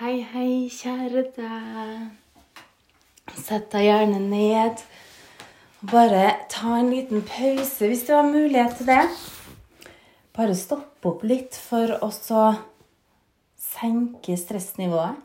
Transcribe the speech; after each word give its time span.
Hei, 0.00 0.22
hei, 0.32 0.70
kjære 0.72 1.26
deg. 1.36 2.60
Sett 3.36 3.66
deg 3.74 3.82
gjerne 3.84 4.20
ned. 4.30 4.80
Bare 5.90 6.22
ta 6.48 6.78
en 6.78 6.88
liten 6.88 7.20
pause 7.28 7.90
hvis 7.90 8.06
du 8.08 8.14
har 8.16 8.24
mulighet 8.24 8.78
til 8.78 8.88
det. 8.88 9.04
Bare 10.32 10.56
stopp 10.56 11.04
opp 11.04 11.20
litt 11.28 11.52
for 11.52 11.92
å 12.00 12.08
senke 13.60 14.40
stressnivået. 14.40 15.20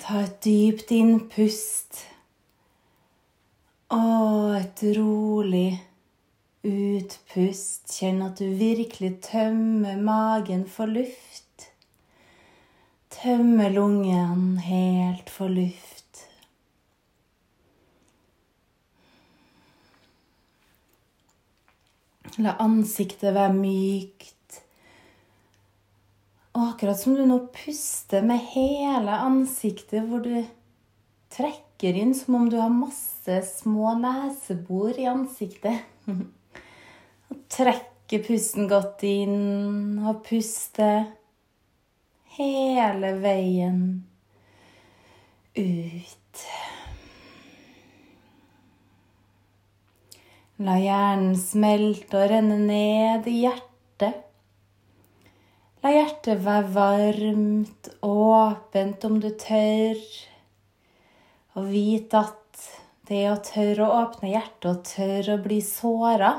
Ta 0.00 0.24
et 0.24 0.40
dypt 0.48 0.96
innpust. 0.96 2.06
Og 4.00 4.56
et 4.64 4.88
rolig 4.96 5.91
utpust. 6.62 7.90
Kjenn 7.90 8.22
at 8.26 8.38
du 8.38 8.52
virkelig 8.58 9.16
tømmer 9.26 9.98
magen 10.00 10.64
for 10.70 10.90
luft. 10.90 11.68
Tømmer 13.12 13.70
lungen 13.70 14.58
helt 14.62 15.30
for 15.30 15.52
luft. 15.52 16.26
La 22.40 22.56
ansiktet 22.64 23.34
være 23.34 23.52
mykt. 23.52 24.62
Og 26.52 26.64
akkurat 26.70 27.00
som 27.00 27.16
du 27.16 27.24
nå 27.28 27.38
puster 27.52 28.24
med 28.24 28.40
hele 28.52 29.18
ansiktet, 29.24 30.04
hvor 30.08 30.24
du 30.24 30.44
trekker 31.32 31.96
inn 31.96 32.12
som 32.16 32.36
om 32.40 32.48
du 32.52 32.58
har 32.60 32.72
masse 32.72 33.38
små 33.48 33.94
nesebor 34.00 34.96
i 35.00 35.08
ansiktet. 35.12 35.84
Og 37.32 37.38
trekke 37.48 38.18
pusten 38.26 38.66
godt 38.68 39.06
inn 39.08 39.96
og 40.04 40.18
puste 40.26 40.88
hele 42.36 43.12
veien 43.22 43.78
ut. 45.56 46.42
La 50.60 50.76
hjernen 50.76 51.32
smelte 51.40 52.20
og 52.20 52.28
renne 52.34 52.60
ned 52.66 53.32
i 53.32 53.38
hjertet. 53.46 54.20
La 55.80 55.96
hjertet 55.96 56.44
være 56.44 56.68
varmt, 56.76 57.92
åpent 58.04 59.08
om 59.08 59.16
du 59.24 59.32
tør. 59.40 60.04
Og 61.56 61.72
vit 61.72 62.12
at 62.12 62.72
det 63.08 63.24
å 63.32 63.40
tørre 63.40 63.88
å 63.88 64.00
åpne 64.04 64.36
hjertet 64.36 64.72
og 64.76 64.88
tørre 64.92 65.40
å 65.40 65.44
bli 65.48 65.64
såra, 65.64 66.36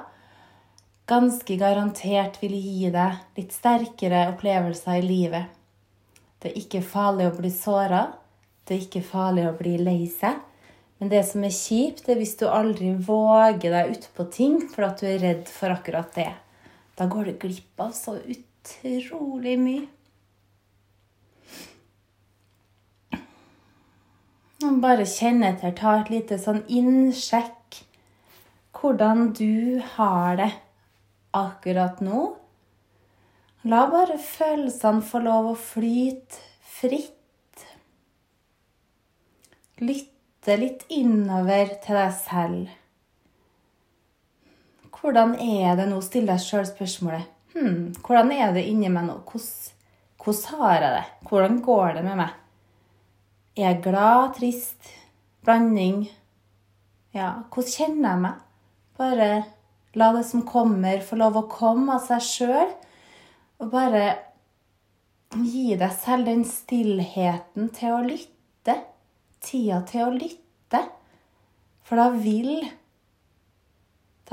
ganske 1.10 1.58
garantert 1.60 2.40
vil 2.44 2.56
gi 2.56 2.90
deg 2.94 3.38
litt 3.38 3.54
sterkere 3.56 4.28
opplevelser 4.32 5.02
i 5.02 5.06
livet. 5.06 5.52
Det 6.40 6.52
er 6.52 6.60
ikke 6.60 6.84
farlig 6.86 7.30
å 7.30 7.36
bli 7.38 7.52
såra. 7.52 8.06
Det 8.64 8.76
er 8.76 8.86
ikke 8.86 9.04
farlig 9.06 9.48
å 9.48 9.56
bli 9.58 9.78
lei 9.80 10.02
seg. 10.12 10.40
Men 11.00 11.12
det 11.12 11.24
som 11.28 11.44
er 11.44 11.52
kjipt, 11.52 12.08
er 12.08 12.20
hvis 12.20 12.38
du 12.40 12.46
aldri 12.48 12.94
våger 12.96 13.74
deg 13.74 13.96
utpå 13.98 14.28
ting 14.32 14.62
for 14.72 14.88
at 14.88 15.02
du 15.02 15.10
er 15.10 15.20
redd 15.24 15.50
for 15.52 15.74
akkurat 15.76 16.14
det. 16.16 16.32
Da 16.96 17.10
går 17.12 17.28
du 17.28 17.34
glipp 17.42 17.84
av 17.84 17.92
så 17.98 18.16
utrolig 18.22 19.58
mye. 19.60 19.88
Bare 24.84 25.04
kjenn 25.08 25.44
etter, 25.44 25.74
ta 25.76 25.98
et 26.00 26.12
lite 26.14 26.38
sånn 26.40 26.62
innsjekk 26.72 27.82
hvordan 28.80 29.34
du 29.36 29.82
har 29.96 30.38
det 30.40 30.54
akkurat 31.34 32.02
nå. 32.04 32.24
La 33.70 33.86
bare 33.92 34.18
følelsene 34.20 35.04
få 35.08 35.22
lov 35.24 35.54
å 35.54 35.60
flyte 35.60 36.42
fritt. 36.80 37.66
Lytte 39.84 40.58
litt 40.60 40.84
innover 40.92 41.78
til 41.84 42.00
deg 42.00 42.16
selv. 42.18 42.74
Hvordan 44.94 45.36
er 45.40 45.78
det 45.80 45.88
nå? 45.90 46.00
Still 46.04 46.28
deg 46.30 46.44
sjøl 46.44 46.68
spørsmålet. 46.68 47.30
Hmm, 47.54 47.94
hvordan 48.04 48.32
er 48.36 48.54
det 48.56 48.66
inni 48.70 48.92
meg 48.92 49.08
nå? 49.08 49.20
Hvordan, 49.28 49.74
hvordan 50.24 50.60
har 50.60 50.76
jeg 50.76 50.94
det? 50.98 51.08
Hvordan 51.30 51.58
går 51.66 51.98
det 51.98 52.06
med 52.08 52.20
meg? 52.20 52.38
Er 53.54 53.68
jeg 53.68 53.82
glad, 53.86 54.32
trist, 54.38 54.94
blanding? 55.46 56.08
Ja, 57.14 57.44
hvordan 57.54 57.76
kjenner 57.76 58.10
jeg 58.10 58.24
meg? 58.24 58.40
Bare 58.98 59.28
la 60.00 60.12
det 60.16 60.24
som 60.28 60.44
kommer, 60.48 61.04
få 61.06 61.18
lov 61.20 61.38
å 61.38 61.48
komme 61.52 61.98
av 61.98 62.06
seg 62.08 62.24
sjøl. 62.26 62.72
Og 63.62 63.70
bare 63.74 64.06
gi 65.34 65.74
deg 65.80 65.98
selv 65.98 66.30
den 66.30 66.44
stillheten 66.48 67.70
til 67.74 67.98
å 67.98 68.06
lytte. 68.06 68.78
Tida 69.44 69.82
til 69.90 70.08
å 70.08 70.16
lytte. 70.16 70.86
For 71.84 72.00
da 72.00 72.10
vil 72.16 72.70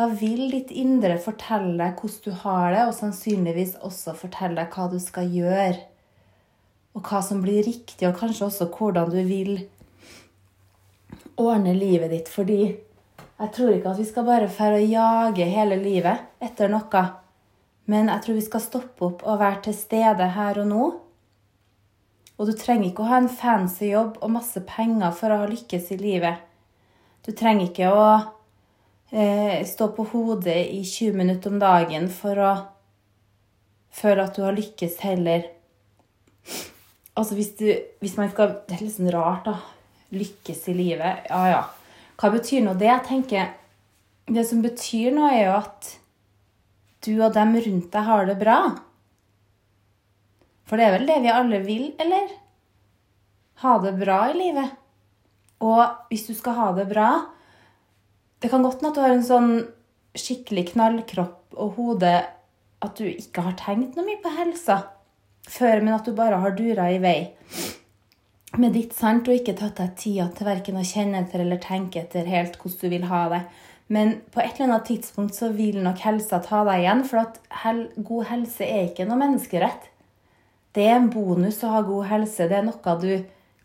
Da 0.00 0.06
vil 0.06 0.46
ditt 0.52 0.70
indre 0.70 1.16
fortelle 1.20 1.74
deg 1.76 1.98
hvordan 1.98 2.22
du 2.24 2.36
har 2.44 2.70
det, 2.72 2.84
og 2.88 2.94
sannsynligvis 2.96 3.74
også 3.84 4.14
fortelle 4.16 4.56
deg 4.56 4.70
hva 4.72 4.86
du 4.88 5.00
skal 5.02 5.26
gjøre 5.28 5.80
og 6.94 7.02
hva 7.06 7.20
som 7.22 7.42
blir 7.42 7.62
riktig, 7.66 8.06
og 8.08 8.16
kanskje 8.18 8.46
også 8.46 8.68
hvordan 8.74 9.10
du 9.12 9.18
vil 9.26 9.52
ordne 11.38 11.74
livet 11.76 12.10
ditt. 12.14 12.30
Fordi 12.30 12.76
jeg 13.40 13.52
tror 13.56 13.72
ikke 13.72 13.94
at 13.94 14.00
vi 14.00 14.04
skal 14.04 14.26
bare 14.28 14.48
fære 14.52 14.82
og 14.82 14.90
jage 14.92 15.46
hele 15.48 15.78
livet 15.80 16.44
etter 16.44 16.68
noe. 16.68 17.04
Men 17.90 18.10
jeg 18.12 18.22
tror 18.24 18.36
vi 18.36 18.44
skal 18.44 18.62
stoppe 18.62 19.06
opp 19.06 19.24
og 19.24 19.40
være 19.40 19.62
til 19.66 19.76
stede 19.78 20.26
her 20.34 20.60
og 20.60 20.68
nå. 20.68 20.88
Og 22.36 22.48
du 22.48 22.52
trenger 22.56 22.90
ikke 22.90 23.04
å 23.04 23.08
ha 23.10 23.20
en 23.20 23.32
fancy 23.32 23.90
jobb 23.90 24.20
og 24.20 24.34
masse 24.36 24.60
penger 24.68 25.16
for 25.16 25.32
å 25.32 25.40
ha 25.42 25.48
lykkes 25.48 25.88
i 25.96 25.98
livet. 26.00 26.44
Du 27.24 27.32
trenger 27.36 27.68
ikke 27.68 27.88
å 27.92 28.04
eh, 29.12 29.64
stå 29.68 29.90
på 29.96 30.06
hodet 30.12 30.60
i 30.68 30.84
20 30.84 31.16
minutter 31.16 31.52
om 31.52 31.58
dagen 31.60 32.08
for 32.12 32.44
å 32.44 32.52
føle 33.92 34.24
at 34.24 34.36
du 34.36 34.44
har 34.44 34.56
lykkes 34.56 35.00
heller. 35.04 35.48
Altså 37.16 37.36
hvis, 37.36 37.52
du, 37.58 37.66
hvis 38.00 38.16
man 38.16 38.30
skal 38.32 38.60
Det 38.68 38.78
er 38.78 38.86
litt 38.86 38.96
sånn 38.96 39.12
rart, 39.12 39.48
da. 39.48 39.58
Lykkes 40.16 40.64
i 40.72 40.76
livet. 40.76 41.28
Ja, 41.28 41.44
ja. 41.48 41.60
Hva 42.20 42.28
betyr 42.34 42.60
nå 42.64 42.74
det? 42.76 42.90
Jeg 42.90 43.06
tenker 43.08 43.56
Det 44.30 44.44
som 44.46 44.60
betyr 44.62 45.14
noe, 45.16 45.32
er 45.32 45.46
jo 45.48 45.56
at 45.56 45.88
du 47.00 47.14
og 47.16 47.32
dem 47.32 47.54
rundt 47.56 47.88
deg 47.94 48.04
har 48.04 48.26
det 48.28 48.36
bra. 48.38 48.58
For 50.68 50.76
det 50.76 50.84
er 50.86 50.94
vel 50.98 51.08
det 51.08 51.16
vi 51.24 51.32
alle 51.32 51.62
vil, 51.64 51.86
eller? 51.98 52.28
Ha 53.64 53.72
det 53.82 53.94
bra 53.98 54.18
i 54.28 54.36
livet. 54.36 54.76
Og 55.64 55.80
hvis 56.12 56.28
du 56.28 56.34
skal 56.36 56.56
ha 56.56 56.68
det 56.72 56.86
bra 56.88 57.08
Det 58.40 58.48
kan 58.48 58.62
godt 58.64 58.78
hende 58.80 58.92
at 58.92 58.96
du 58.96 59.02
har 59.02 59.12
en 59.12 59.26
sånn 59.26 59.50
skikkelig 60.16 60.70
knallkropp 60.70 61.58
og 61.60 61.74
hode 61.76 62.12
at 62.80 62.94
du 62.96 63.04
ikke 63.04 63.44
har 63.44 63.58
tenkt 63.60 63.98
noe 63.98 64.06
mye 64.06 64.22
på 64.22 64.32
helsa 64.32 64.78
før, 65.44 65.82
men 65.84 65.92
at 65.98 66.08
du 66.08 66.14
bare 66.16 66.38
har 66.40 66.56
dura 66.56 66.86
i 66.88 66.96
vei 67.02 67.18
med 68.58 68.74
ditt 68.74 68.94
sant 68.96 69.28
og 69.28 69.36
ikke 69.36 69.54
tatt 69.58 69.78
deg 69.78 69.96
tida 69.98 70.26
til 70.34 70.48
verken 70.48 70.78
å 70.80 70.86
kjenne 70.86 71.22
etter 71.22 71.44
eller 71.44 71.60
tenke 71.62 72.02
etter 72.02 72.26
helt 72.26 72.56
hvordan 72.58 72.80
du 72.80 72.94
vil 72.94 73.06
ha 73.10 73.22
det. 73.30 73.42
Men 73.90 74.12
på 74.30 74.42
et 74.42 74.54
eller 74.54 74.68
annet 74.68 74.86
tidspunkt 74.86 75.34
så 75.34 75.50
vil 75.54 75.80
nok 75.82 76.02
helsa 76.04 76.38
ta 76.42 76.62
deg 76.66 76.84
igjen, 76.84 77.04
for 77.06 77.24
at 77.24 77.40
hel 77.64 77.84
god 77.96 78.28
helse 78.30 78.66
er 78.66 78.84
ikke 78.86 79.06
noe 79.08 79.18
menneskerett. 79.18 79.88
Det 80.74 80.84
er 80.86 81.00
en 81.00 81.10
bonus 81.10 81.58
å 81.66 81.72
ha 81.74 81.80
god 81.86 82.06
helse. 82.12 82.46
Det 82.46 82.58
er 82.60 82.66
noe 82.66 82.96
du 83.02 83.12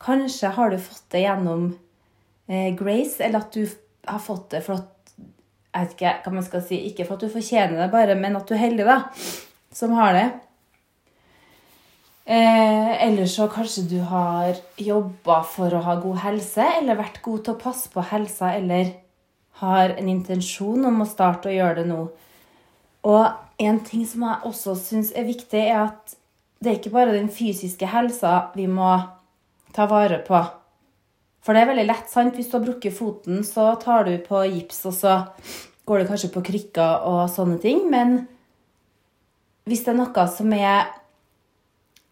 Kanskje 0.05 0.49
har 0.51 0.69
du 0.69 0.75
fått 0.81 1.05
det 1.13 1.21
gjennom 1.23 1.69
eh, 2.51 2.73
grace, 2.77 3.23
eller 3.23 3.45
at 3.45 3.55
du 3.55 3.63
har 4.05 4.19
fått 4.21 4.49
det 4.51 4.59
for 4.65 4.81
at 4.81 4.91
Jeg 5.75 5.85
vet 5.85 5.93
ikke 5.95 6.11
hva 6.25 6.33
man 6.35 6.45
skal 6.45 6.61
si. 6.63 6.77
Ikke 6.89 7.05
for 7.07 7.15
at 7.15 7.23
du 7.25 7.31
fortjener 7.31 7.79
det, 7.79 7.87
bare, 7.93 8.17
men 8.19 8.35
at 8.37 8.47
du 8.47 8.53
er 8.55 8.61
heldig, 8.61 8.85
da, 8.87 8.97
som 9.75 9.95
har 9.97 10.13
det. 10.15 10.27
Eh, 12.25 13.05
eller 13.05 13.25
så 13.29 13.45
kanskje 13.47 13.83
du 13.89 13.99
har 14.09 14.57
jobba 14.81 15.43
for 15.45 15.73
å 15.77 15.83
ha 15.85 15.93
god 16.01 16.23
helse, 16.23 16.63
eller 16.79 16.97
vært 16.97 17.21
god 17.21 17.43
til 17.45 17.53
å 17.53 17.61
passe 17.61 17.91
på 17.93 18.01
helsa, 18.09 18.55
eller 18.57 18.95
har 19.61 19.93
en 19.93 20.09
intensjon 20.09 20.87
om 20.89 21.03
å 21.03 21.09
starte 21.09 21.51
å 21.51 21.53
gjøre 21.53 21.83
det 21.83 21.89
nå. 21.91 21.99
Og 23.05 23.61
en 23.61 23.79
ting 23.85 24.07
som 24.09 24.25
jeg 24.25 24.49
også 24.49 24.73
syns 24.79 25.13
er 25.13 25.29
viktig, 25.29 25.61
er 25.67 25.83
at 25.85 26.17
det 26.59 26.71
er 26.71 26.79
ikke 26.79 26.95
bare 26.95 27.13
den 27.13 27.29
fysiske 27.29 27.87
helsa 27.93 28.49
vi 28.55 28.65
må 28.65 28.89
ta 29.75 29.85
vare 29.91 30.17
på. 30.25 30.41
For 31.45 31.53
det 31.53 31.61
er 31.61 31.69
veldig 31.75 31.85
lett, 31.85 32.09
sant? 32.09 32.33
Hvis 32.39 32.49
du 32.49 32.57
har 32.57 32.65
brukket 32.65 32.97
foten, 32.97 33.43
så 33.45 33.75
tar 33.77 34.09
du 34.09 34.15
på 34.25 34.41
gips, 34.49 34.81
og 34.89 34.97
så 34.97 35.17
går 35.85 36.01
det 36.01 36.09
kanskje 36.09 36.33
på 36.33 36.41
krykker 36.47 37.05
og 37.05 37.27
sånne 37.29 37.59
ting. 37.61 37.85
Men 37.91 38.23
hvis 39.69 39.85
det 39.85 39.93
er 39.93 39.99
noe 39.99 40.25
som 40.33 40.55
er 40.57 40.87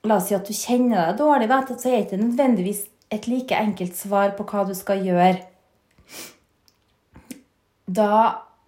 La 0.03 0.17
oss 0.19 0.27
si 0.27 0.35
at 0.35 0.50
du 0.50 0.51
kjenner 0.51 1.00
deg 1.00 1.19
dårlig, 1.21 1.47
da, 1.47 1.61
så 1.63 1.88
er 1.88 2.01
det 2.01 2.05
ikke 2.07 2.23
nødvendigvis 2.25 2.81
et 3.13 3.27
like 3.31 3.55
enkelt 3.55 3.95
svar 3.95 4.33
på 4.35 4.44
hva 4.50 4.65
du 4.67 4.73
skal 4.75 5.03
gjøre. 5.05 5.38
Da 7.88 8.09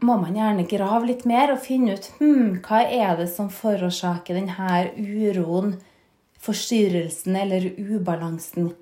må 0.05 0.15
man 0.21 0.37
gjerne 0.37 0.67
grave 0.69 1.09
litt 1.09 1.25
mer 1.27 1.53
og 1.53 1.63
finne 1.63 1.95
ut 1.97 2.07
hmm, 2.19 2.61
hva 2.65 2.83
er 2.83 3.15
det 3.19 3.27
som 3.31 3.49
forårsaker 3.51 4.37
denne 4.37 4.81
uroen, 4.95 5.75
forstyrrelsen 6.45 7.37
eller 7.39 7.71
ubalansen. 7.79 8.73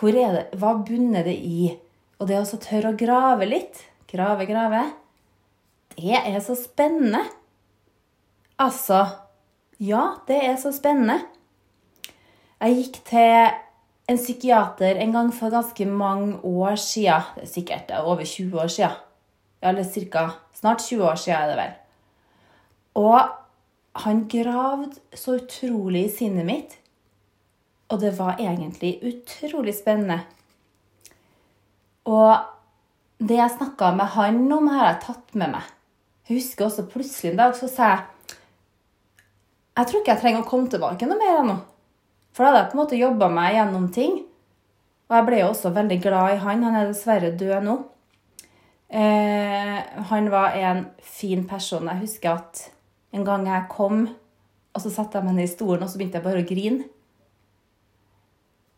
Det, 0.00 0.44
Hva 0.56 0.74
bunner 0.86 1.26
det 1.26 1.34
i? 1.34 1.72
Og 2.20 2.28
det 2.28 2.38
å 2.38 2.60
tørre 2.60 2.92
å 2.92 2.98
grave 2.98 3.48
litt, 3.48 3.82
grave, 4.10 4.46
grave, 4.48 4.84
det 5.96 6.20
er 6.20 6.38
så 6.44 6.54
spennende. 6.58 7.24
Altså 8.60 9.02
Ja, 9.80 10.20
det 10.28 10.38
er 10.44 10.56
så 10.60 10.72
spennende. 10.76 11.18
Jeg 12.60 12.76
gikk 12.76 12.96
til 13.08 13.54
en 14.10 14.18
psykiater 14.18 14.98
en 15.00 15.12
gang 15.14 15.30
for 15.32 15.52
ganske 15.52 15.86
mange 15.88 16.36
år 16.44 16.76
sia. 16.76 17.22
Er 17.40 17.48
sikkert 17.48 17.92
over 18.02 18.24
20 18.24 18.60
år 18.60 18.68
sia. 18.68 18.90
Eller 19.62 19.84
ca. 19.84 20.30
snart 20.54 20.82
20 20.84 21.04
år 21.04 21.14
sia 21.16 21.38
er 21.40 21.48
det 21.48 21.56
vel. 21.56 21.72
Og 23.00 23.20
han 24.04 24.28
gravde 24.28 25.00
så 25.16 25.38
utrolig 25.38 26.04
i 26.04 26.12
sinnet 26.12 26.46
mitt. 26.46 26.76
Og 27.88 28.00
det 28.00 28.12
var 28.18 28.38
egentlig 28.38 29.00
utrolig 29.02 29.74
spennende. 29.74 30.20
Og 32.04 32.36
det 33.18 33.36
jeg 33.36 33.56
snakka 33.56 33.90
med 33.96 34.04
han 34.04 34.52
om, 34.52 34.68
har 34.68 34.86
jeg 34.86 35.02
tatt 35.06 35.34
med 35.34 35.56
meg. 35.56 35.64
Jeg 36.28 36.42
husker 36.42 36.66
også 36.66 36.86
plutselig 36.92 37.32
en 37.32 37.40
dag 37.40 37.56
så 37.56 37.68
sa 37.68 37.88
jeg 37.90 38.06
Jeg 39.80 39.86
tror 39.86 40.00
ikke 40.00 40.12
jeg 40.12 40.20
trenger 40.20 40.42
å 40.42 40.48
komme 40.48 40.68
tilbake 40.68 41.06
noe 41.08 41.18
mer 41.18 41.40
ennå. 41.40 41.56
For 42.34 42.44
da 42.44 42.50
hadde 42.50 42.60
jeg 42.62 42.70
på 42.70 42.76
en 42.76 42.82
måte 42.82 43.00
jobba 43.00 43.30
meg 43.32 43.56
gjennom 43.56 43.88
ting. 43.94 44.18
Og 45.10 45.16
jeg 45.16 45.26
ble 45.26 45.40
jo 45.40 45.48
også 45.50 45.72
veldig 45.74 45.98
glad 46.02 46.34
i 46.36 46.42
han. 46.44 46.66
Han 46.66 46.78
er 46.78 46.90
dessverre 46.92 47.32
død 47.38 47.66
nå. 47.66 47.76
Eh, 48.90 49.78
han 50.10 50.30
var 50.30 50.54
en 50.58 50.84
fin 51.02 51.42
person. 51.50 51.88
Jeg 51.90 52.04
husker 52.04 52.36
at 52.36 52.62
en 53.14 53.26
gang 53.26 53.46
jeg 53.46 53.66
kom, 53.70 54.04
og 54.74 54.82
så 54.82 54.92
satte 54.94 55.18
jeg 55.18 55.26
meg 55.26 55.36
ned 55.38 55.48
i 55.48 55.50
stolen, 55.50 55.82
og 55.82 55.90
så 55.90 55.98
begynte 55.98 56.20
jeg 56.20 56.26
bare 56.26 56.42
å 56.44 56.46
grine. 56.46 56.86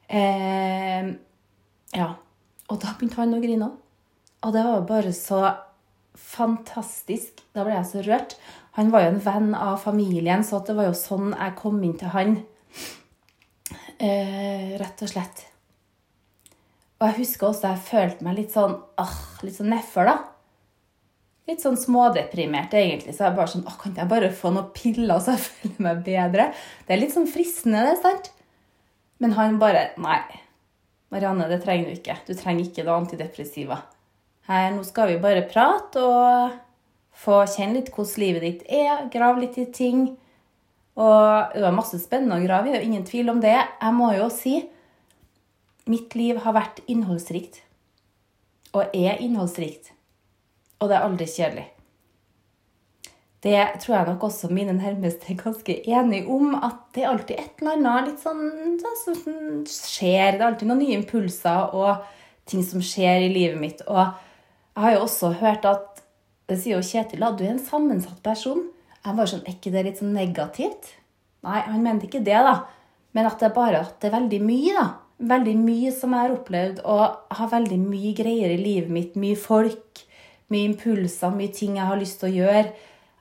Eh, 0.08 1.12
ja. 1.96 2.08
Og 2.72 2.80
da 2.80 2.94
begynte 2.96 3.20
han 3.20 3.36
å 3.36 3.42
grine 3.42 3.68
òg. 3.68 3.78
Og 4.42 4.56
det 4.56 4.64
var 4.66 4.88
bare 4.88 5.12
så 5.14 5.42
fantastisk. 6.18 7.44
Da 7.54 7.64
ble 7.66 7.76
jeg 7.76 7.88
så 7.88 8.02
rørt. 8.06 8.36
Han 8.78 8.90
var 8.92 9.04
jo 9.04 9.12
en 9.12 9.22
venn 9.22 9.52
av 9.54 9.76
familien, 9.84 10.44
så 10.44 10.62
det 10.64 10.74
var 10.76 10.88
jo 10.88 10.96
sånn 10.96 11.34
jeg 11.36 11.56
kom 11.60 11.78
inn 11.84 11.98
til 12.00 12.12
han. 12.16 12.40
Eh, 14.02 14.74
rett 14.80 15.02
og 15.04 15.10
slett. 15.10 15.44
Og 16.98 17.08
jeg 17.08 17.18
husker 17.20 17.48
også 17.48 17.70
jeg 17.70 17.84
følte 17.86 18.26
meg 18.26 18.38
litt 18.38 18.54
sånn 18.54 18.74
ah, 18.98 19.16
litt 19.46 19.54
sånn 19.54 19.70
nedfor, 19.70 20.08
da. 20.10 20.16
Litt 21.50 21.62
sånn 21.62 21.78
smådeprimert, 21.78 22.74
egentlig. 22.78 23.14
Så 23.14 23.28
jeg 23.28 23.36
bare 23.38 23.50
sånn 23.50 23.66
ah, 23.70 23.76
kan 23.78 23.94
jeg 23.98 24.10
bare 24.10 24.30
få 24.34 24.50
noen 24.54 24.70
piller, 24.74 25.18
så 25.22 25.36
jeg 25.36 25.44
føler 25.48 25.86
meg 25.86 26.02
bedre? 26.06 26.48
Det 26.86 26.96
er 26.96 27.02
litt 27.02 27.14
sånn 27.14 27.30
fristende, 27.30 27.84
det, 27.88 27.98
sant? 28.02 28.32
Men 29.22 29.36
han 29.38 29.60
bare 29.62 29.92
Nei. 30.02 30.22
Marianne, 31.12 31.46
det 31.50 31.60
trenger 31.62 31.90
du 31.90 31.98
ikke. 31.98 32.16
Du 32.26 32.32
trenger 32.32 32.64
ikke 32.64 32.86
noe 32.86 33.02
antidepressiva. 33.02 33.82
Her, 34.48 34.70
nå 34.72 34.82
skal 34.86 35.10
vi 35.12 35.18
bare 35.22 35.44
prate 35.46 36.00
og 36.02 36.54
få 37.22 37.42
kjenne 37.52 37.76
litt 37.76 37.90
hvordan 37.92 38.22
livet 38.22 38.46
ditt 38.46 38.62
er. 38.72 39.04
Grave 39.12 39.44
litt 39.44 39.58
i 39.60 39.66
ting. 39.76 40.06
Og 41.00 41.54
det 41.54 41.62
var 41.64 41.76
masse 41.76 41.98
spennende 42.02 42.36
å 42.36 42.44
grave 42.44 42.70
i, 42.70 42.76
og 42.76 42.86
ingen 42.86 43.04
tvil 43.08 43.32
om 43.32 43.40
det. 43.40 43.56
Jeg 43.56 43.96
må 43.96 44.12
jo 44.16 44.28
si 44.32 44.58
mitt 45.88 46.14
liv 46.18 46.40
har 46.44 46.56
vært 46.56 46.82
innholdsrikt. 46.90 47.62
Og 48.76 48.92
er 48.96 49.20
innholdsrikt. 49.24 49.92
Og 50.80 50.90
det 50.90 50.98
er 50.98 51.06
aldri 51.06 51.28
kjedelig. 51.30 51.68
Det 53.42 53.58
tror 53.82 53.96
jeg 53.96 54.06
nok 54.06 54.24
også 54.28 54.52
mine 54.54 54.74
nærmeste 54.76 55.32
er 55.32 55.38
ganske 55.40 55.74
enige 55.90 56.28
om. 56.30 56.52
At 56.54 56.84
det 56.94 57.02
er 57.02 57.10
alltid 57.10 57.40
et 57.40 57.62
eller 57.62 57.78
annet 57.78 58.10
litt 58.10 58.22
sånn, 58.22 58.44
som 59.00 59.16
skjer. 59.66 60.36
Det 60.36 60.44
er 60.44 60.46
alltid 60.46 60.70
noen 60.70 60.82
nye 60.84 60.98
impulser 61.00 61.74
og 61.74 62.04
ting 62.50 62.62
som 62.66 62.84
skjer 62.84 63.26
i 63.26 63.32
livet 63.32 63.58
mitt. 63.58 63.82
Og 63.88 63.98
jeg 64.02 64.84
har 64.84 64.94
jo 64.94 65.02
også 65.06 65.34
hørt 65.42 65.66
at 65.68 65.88
Det 66.50 66.56
sier 66.58 66.74
jo 66.74 66.84
Kjetil 66.84 67.22
at 67.24 67.36
du 67.38 67.44
er 67.46 67.52
en 67.54 67.60
sammensatt 67.62 68.18
person. 68.20 68.64
Jeg 69.02 69.18
var 69.18 69.26
sånn, 69.26 69.42
Er 69.46 69.56
ikke 69.56 69.72
det 69.74 69.84
litt 69.86 69.98
sånn 69.98 70.14
negativt? 70.14 70.92
Nei, 71.42 71.60
han 71.66 71.82
mente 71.82 72.06
ikke 72.06 72.22
det, 72.22 72.38
da. 72.38 72.62
Men 73.12 73.26
at 73.26 73.40
det 73.40 73.48
er 73.50 73.56
bare 73.56 73.82
at 73.82 73.98
det 74.00 74.08
er 74.10 74.18
veldig 74.20 74.40
mye, 74.46 74.74
da. 74.78 74.86
Veldig 75.32 75.56
mye 75.58 75.90
som 75.94 76.14
jeg 76.14 76.26
har 76.26 76.36
opplevd, 76.36 76.80
og 76.86 77.34
har 77.38 77.50
veldig 77.50 77.78
mye 77.82 78.14
greier 78.18 78.54
i 78.54 78.60
livet 78.60 78.90
mitt. 78.94 79.18
Mye 79.18 79.38
folk, 79.38 80.02
mye 80.50 80.70
impulser, 80.70 81.34
mye 81.34 81.52
ting 81.54 81.78
jeg 81.78 81.88
har 81.88 82.00
lyst 82.00 82.22
til 82.22 82.30
å 82.30 82.36
gjøre. 82.40 82.64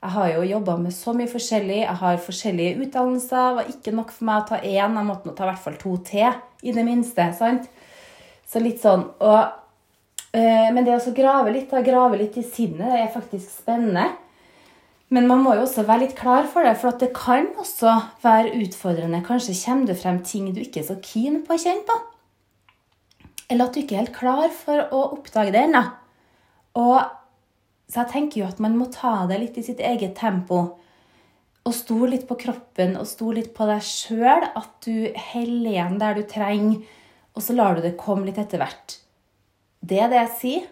Jeg 0.01 0.13
har 0.15 0.31
jo 0.33 0.45
jobba 0.49 0.77
med 0.81 0.93
så 0.97 1.13
mye 1.13 1.29
forskjellig. 1.29 1.81
Jeg 1.83 1.99
har 1.99 2.23
forskjellige 2.25 2.85
utdannelser. 2.85 3.37
Det 3.37 3.57
var 3.57 3.73
ikke 3.75 3.95
nok 3.97 4.13
for 4.15 4.29
meg 4.29 4.39
å 4.39 4.47
ta 4.49 4.61
én. 4.61 4.97
Jeg 4.97 5.07
måtte 5.09 5.29
nå 5.29 5.35
ta 5.37 5.45
i 5.45 5.51
hvert 5.51 5.65
fall 5.65 5.77
to 5.81 5.97
til, 6.07 6.39
i 6.61 6.73
det 6.73 6.85
minste. 6.85 7.27
sant? 7.37 7.69
Så 8.49 8.61
litt 8.61 8.81
sånn. 8.81 9.05
Og, 9.21 9.41
øh, 10.33 10.69
men 10.73 10.85
det 10.85 10.97
å 10.97 11.13
grave 11.13 11.53
litt, 11.53 11.69
da, 11.69 11.81
grave 11.85 12.17
litt 12.17 12.37
i 12.37 12.45
sinnet, 12.45 12.85
det 12.89 13.03
er 13.03 13.13
faktisk 13.13 13.61
spennende. 13.61 14.09
Men 15.11 15.27
man 15.27 15.41
må 15.43 15.57
jo 15.57 15.65
også 15.65 15.83
være 15.83 16.05
litt 16.05 16.15
klar 16.15 16.45
for 16.47 16.63
det, 16.63 16.77
for 16.79 16.95
det 16.95 17.09
kan 17.15 17.49
også 17.59 17.97
være 18.23 18.53
utfordrende. 18.61 19.19
Kanskje 19.27 19.57
kommer 19.59 19.89
det 19.89 19.97
frem 19.99 20.21
ting 20.23 20.47
du 20.55 20.61
ikke 20.63 20.79
er 20.79 20.87
så 20.87 20.95
keen 21.03 21.41
på 21.43 21.57
å 21.57 21.59
kjenne 21.59 21.83
på. 21.87 21.97
Eller 23.51 23.67
at 23.67 23.75
du 23.75 23.81
ikke 23.81 23.97
er 23.97 24.05
helt 24.05 24.15
klar 24.15 24.45
for 24.55 24.85
å 24.95 25.01
oppdage 25.17 25.51
det 25.51 25.65
ennå. 25.65 25.81
Så 27.91 27.97
jeg 27.99 28.11
tenker 28.13 28.39
jo 28.39 28.47
at 28.47 28.61
man 28.63 28.77
må 28.79 28.87
ta 28.93 29.25
det 29.27 29.41
litt 29.41 29.59
i 29.59 29.65
sitt 29.67 29.83
eget 29.83 30.15
tempo. 30.15 30.61
Og 31.67 31.75
stole 31.75 32.13
litt 32.13 32.23
på 32.29 32.39
kroppen 32.39 32.95
og 32.95 33.09
stole 33.09 33.41
litt 33.41 33.51
på 33.57 33.67
deg 33.67 33.83
sjøl. 33.83 34.47
At 34.47 34.71
du 34.87 35.11
heller 35.33 35.73
igjen 35.73 35.99
der 35.99 36.15
du 36.15 36.23
trenger, 36.23 36.79
og 37.35 37.43
så 37.43 37.57
lar 37.57 37.75
du 37.75 37.83
det 37.83 37.97
komme 37.99 38.29
litt 38.29 38.39
etter 38.39 38.63
hvert. 38.63 38.95
Det 39.83 39.99
er 39.99 40.07
det 40.07 40.21
jeg 40.21 40.33
sier. 40.39 40.71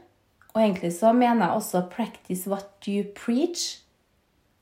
Og 0.55 0.63
egentlig 0.63 0.95
så 0.95 1.11
mener 1.11 1.45
jeg 1.45 1.59
også 1.59 1.83
'practice 1.91 2.47
what 2.47 2.87
you 2.87 3.03
preach'. 3.03 3.83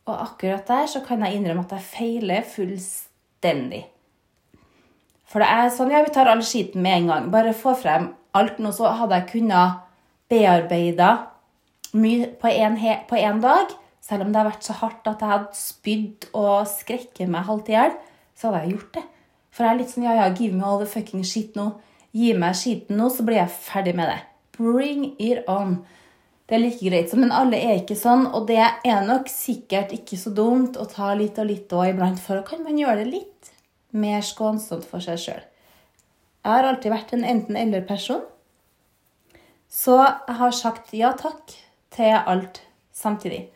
Og 0.08 0.16
akkurat 0.24 0.68
der 0.68 0.88
så 0.88 1.02
kan 1.04 1.24
jeg 1.26 1.38
innrømme 1.38 1.66
at 1.68 1.76
jeg 1.76 1.88
feiler 1.90 2.46
fullstendig. 2.48 3.84
For 5.28 5.44
det 5.44 5.50
er 5.52 5.74
sånn 5.76 5.92
ja, 5.92 6.04
vi 6.06 6.14
tar 6.16 6.30
all 6.32 6.44
skiten 6.46 6.84
med 6.84 7.02
en 7.02 7.10
gang. 7.12 7.32
Bare 7.34 7.56
få 7.56 7.76
frem 7.76 8.14
alt. 8.38 8.62
Nå 8.64 8.72
så 8.76 8.94
hadde 8.96 9.20
jeg 9.20 9.30
kunnet 9.34 9.84
bearbeida 10.32 11.10
mye 11.98 12.32
på 12.40 13.20
én 13.20 13.44
dag. 13.44 13.76
Selv 14.08 14.24
om 14.24 14.32
det 14.32 14.40
har 14.40 14.48
vært 14.48 14.64
så 14.64 14.78
hardt 14.80 15.08
at 15.10 15.20
jeg 15.20 15.34
hadde 15.34 15.60
spydd 15.60 16.30
og 16.32 16.70
skrekket 16.72 17.28
meg 17.28 17.44
halvt 17.50 17.74
i 17.74 17.76
hjel, 17.76 17.98
så 18.38 18.48
hadde 18.48 18.62
jeg 18.64 18.78
gjort 18.78 18.94
det. 18.96 19.04
For 19.52 19.66
jeg 19.66 19.74
er 19.74 19.80
litt 19.82 19.92
sånn 19.92 20.06
ja, 20.06 20.16
ja, 20.16 20.30
give 20.32 20.56
me 20.56 20.64
all 20.64 20.80
the 20.80 20.88
fucking 20.88 21.26
shit 21.28 21.58
nå. 21.60 21.72
Gi 22.16 22.32
meg 22.38 22.56
skiten 22.56 23.00
nå, 23.02 23.10
så 23.12 23.26
blir 23.28 23.42
jeg 23.42 23.52
ferdig 23.52 23.98
med 23.98 24.08
det. 24.14 24.20
Bring 24.56 25.10
it 25.20 25.44
on. 25.52 25.82
Det 26.48 26.56
er 26.56 26.64
like 26.64 26.80
greit. 26.80 27.14
Men 27.20 27.34
alle 27.36 27.60
er 27.60 27.82
ikke 27.82 27.98
sånn, 28.00 28.30
og 28.32 28.48
det 28.48 28.62
er 28.64 29.04
nok 29.08 29.28
sikkert 29.32 29.92
ikke 29.96 30.20
så 30.20 30.32
dumt 30.36 30.80
å 30.80 30.88
ta 30.88 31.12
litt 31.20 31.40
og 31.42 31.50
litt 31.50 31.74
òg 31.76 31.92
iblant, 31.92 32.22
for 32.24 32.40
da 32.40 32.48
kan 32.48 32.64
man 32.64 32.80
gjøre 32.80 33.02
det 33.04 33.12
litt 33.12 33.52
mer 33.98 34.24
skånsomt 34.24 34.88
for 34.88 35.04
seg 35.04 35.20
sjøl. 35.20 35.44
Jeg 36.48 36.54
har 36.54 36.70
alltid 36.70 36.94
vært 36.94 37.14
en 37.18 37.28
enten-eller-person, 37.28 38.24
så 39.68 39.98
jeg 40.00 40.38
har 40.40 40.56
sagt 40.56 40.94
ja 40.96 41.12
takk 41.20 41.52
til 41.92 42.16
alt 42.16 42.62
samtidig. 42.96 43.50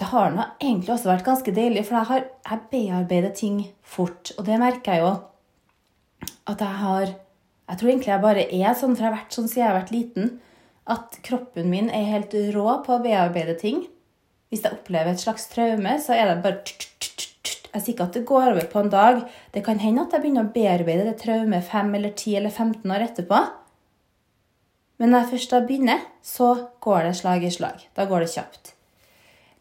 Det 0.00 0.08
har 0.10 0.32
nå 0.34 0.42
egentlig 0.58 0.94
også 0.96 1.12
vært 1.12 1.26
ganske 1.28 1.54
deilig, 1.54 1.84
for 1.86 2.00
jeg, 2.00 2.08
har, 2.08 2.28
jeg 2.48 2.66
bearbeider 2.72 3.34
ting 3.36 3.58
fort. 3.84 4.32
Og 4.38 4.46
det 4.48 4.58
merker 4.58 4.96
jeg 4.96 5.04
jo 5.04 5.16
at 6.50 6.60
jeg 6.60 6.80
har 6.84 7.18
Jeg 7.70 7.78
tror 7.78 7.88
egentlig 7.88 8.10
jeg 8.10 8.22
bare 8.24 8.42
er 8.50 8.72
sånn, 8.74 8.96
for 8.96 9.04
jeg 9.04 9.06
har 9.06 9.14
vært 9.14 9.34
sånn 9.36 9.44
siden 9.46 9.60
jeg 9.60 9.68
har 9.68 9.76
vært 9.76 9.92
liten 9.94 10.30
at 10.90 11.18
kroppen 11.26 11.70
min 11.70 11.90
er 11.92 12.08
helt 12.08 12.34
rå 12.54 12.80
på 12.86 12.96
å 12.96 13.02
bearbeide 13.04 13.56
ting. 13.60 13.84
Hvis 14.50 14.64
jeg 14.64 14.74
opplever 14.74 15.12
et 15.12 15.22
slags 15.22 15.46
traume, 15.52 15.94
så 16.02 16.16
er 16.16 16.30
det 16.30 16.40
bare 16.44 16.62
Jeg 17.70 17.82
sier 17.84 17.94
ikke 17.94 18.08
at 18.08 18.16
det 18.18 18.26
går 18.26 18.48
over 18.50 18.66
på 18.66 18.80
en 18.80 18.90
dag. 18.90 19.20
Det 19.54 19.62
kan 19.62 19.78
hende 19.78 20.02
at 20.02 20.16
jeg 20.16 20.24
begynner 20.24 20.48
å 20.48 20.54
bearbeide 20.54 21.06
det 21.06 21.20
traumet 21.20 21.68
5 21.70 21.94
eller 21.94 22.10
10 22.16 22.40
eller 22.40 22.50
15 22.50 22.94
år 22.96 23.04
etterpå. 23.04 23.38
Men 24.98 25.14
når 25.14 25.22
jeg 25.22 25.30
først 25.36 25.54
da 25.54 25.60
begynner, 25.64 26.02
så 26.20 26.48
går 26.82 27.06
det 27.06 27.14
slag 27.20 27.46
i 27.46 27.52
slag. 27.54 27.86
Da 27.94 28.08
går 28.10 28.26
det 28.26 28.32
kjapt. 28.34 28.74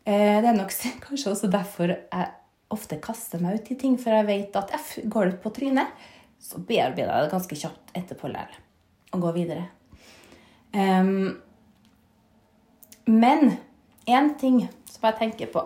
Eh, 0.10 0.40
det 0.42 0.50
er 0.50 0.58
nok 0.58 0.74
kanskje 1.06 1.36
også 1.36 1.52
derfor 1.54 1.94
jeg 1.94 2.32
ofte 2.74 3.00
kaster 3.02 3.42
meg 3.42 3.62
ut 3.62 3.72
i 3.74 3.78
ting, 3.78 3.98
for 4.02 4.14
jeg 4.14 4.28
vet 4.28 4.58
at 4.58 4.74
jeg 4.74 5.06
går 5.10 5.32
det 5.32 5.42
på 5.44 5.54
trynet, 5.54 5.94
så 6.42 6.62
bearbeider 6.62 7.14
jeg 7.14 7.28
det 7.28 7.34
ganske 7.34 7.60
kjapt 7.62 7.94
etterpå 7.98 8.32
likevel. 8.32 8.66
Og 9.14 9.24
går 9.26 9.38
videre. 9.38 9.66
Um, 10.74 11.40
men 13.06 13.56
én 14.06 14.34
ting 14.40 14.68
som 14.90 15.08
jeg 15.10 15.18
tenker 15.20 15.50
på 15.54 15.66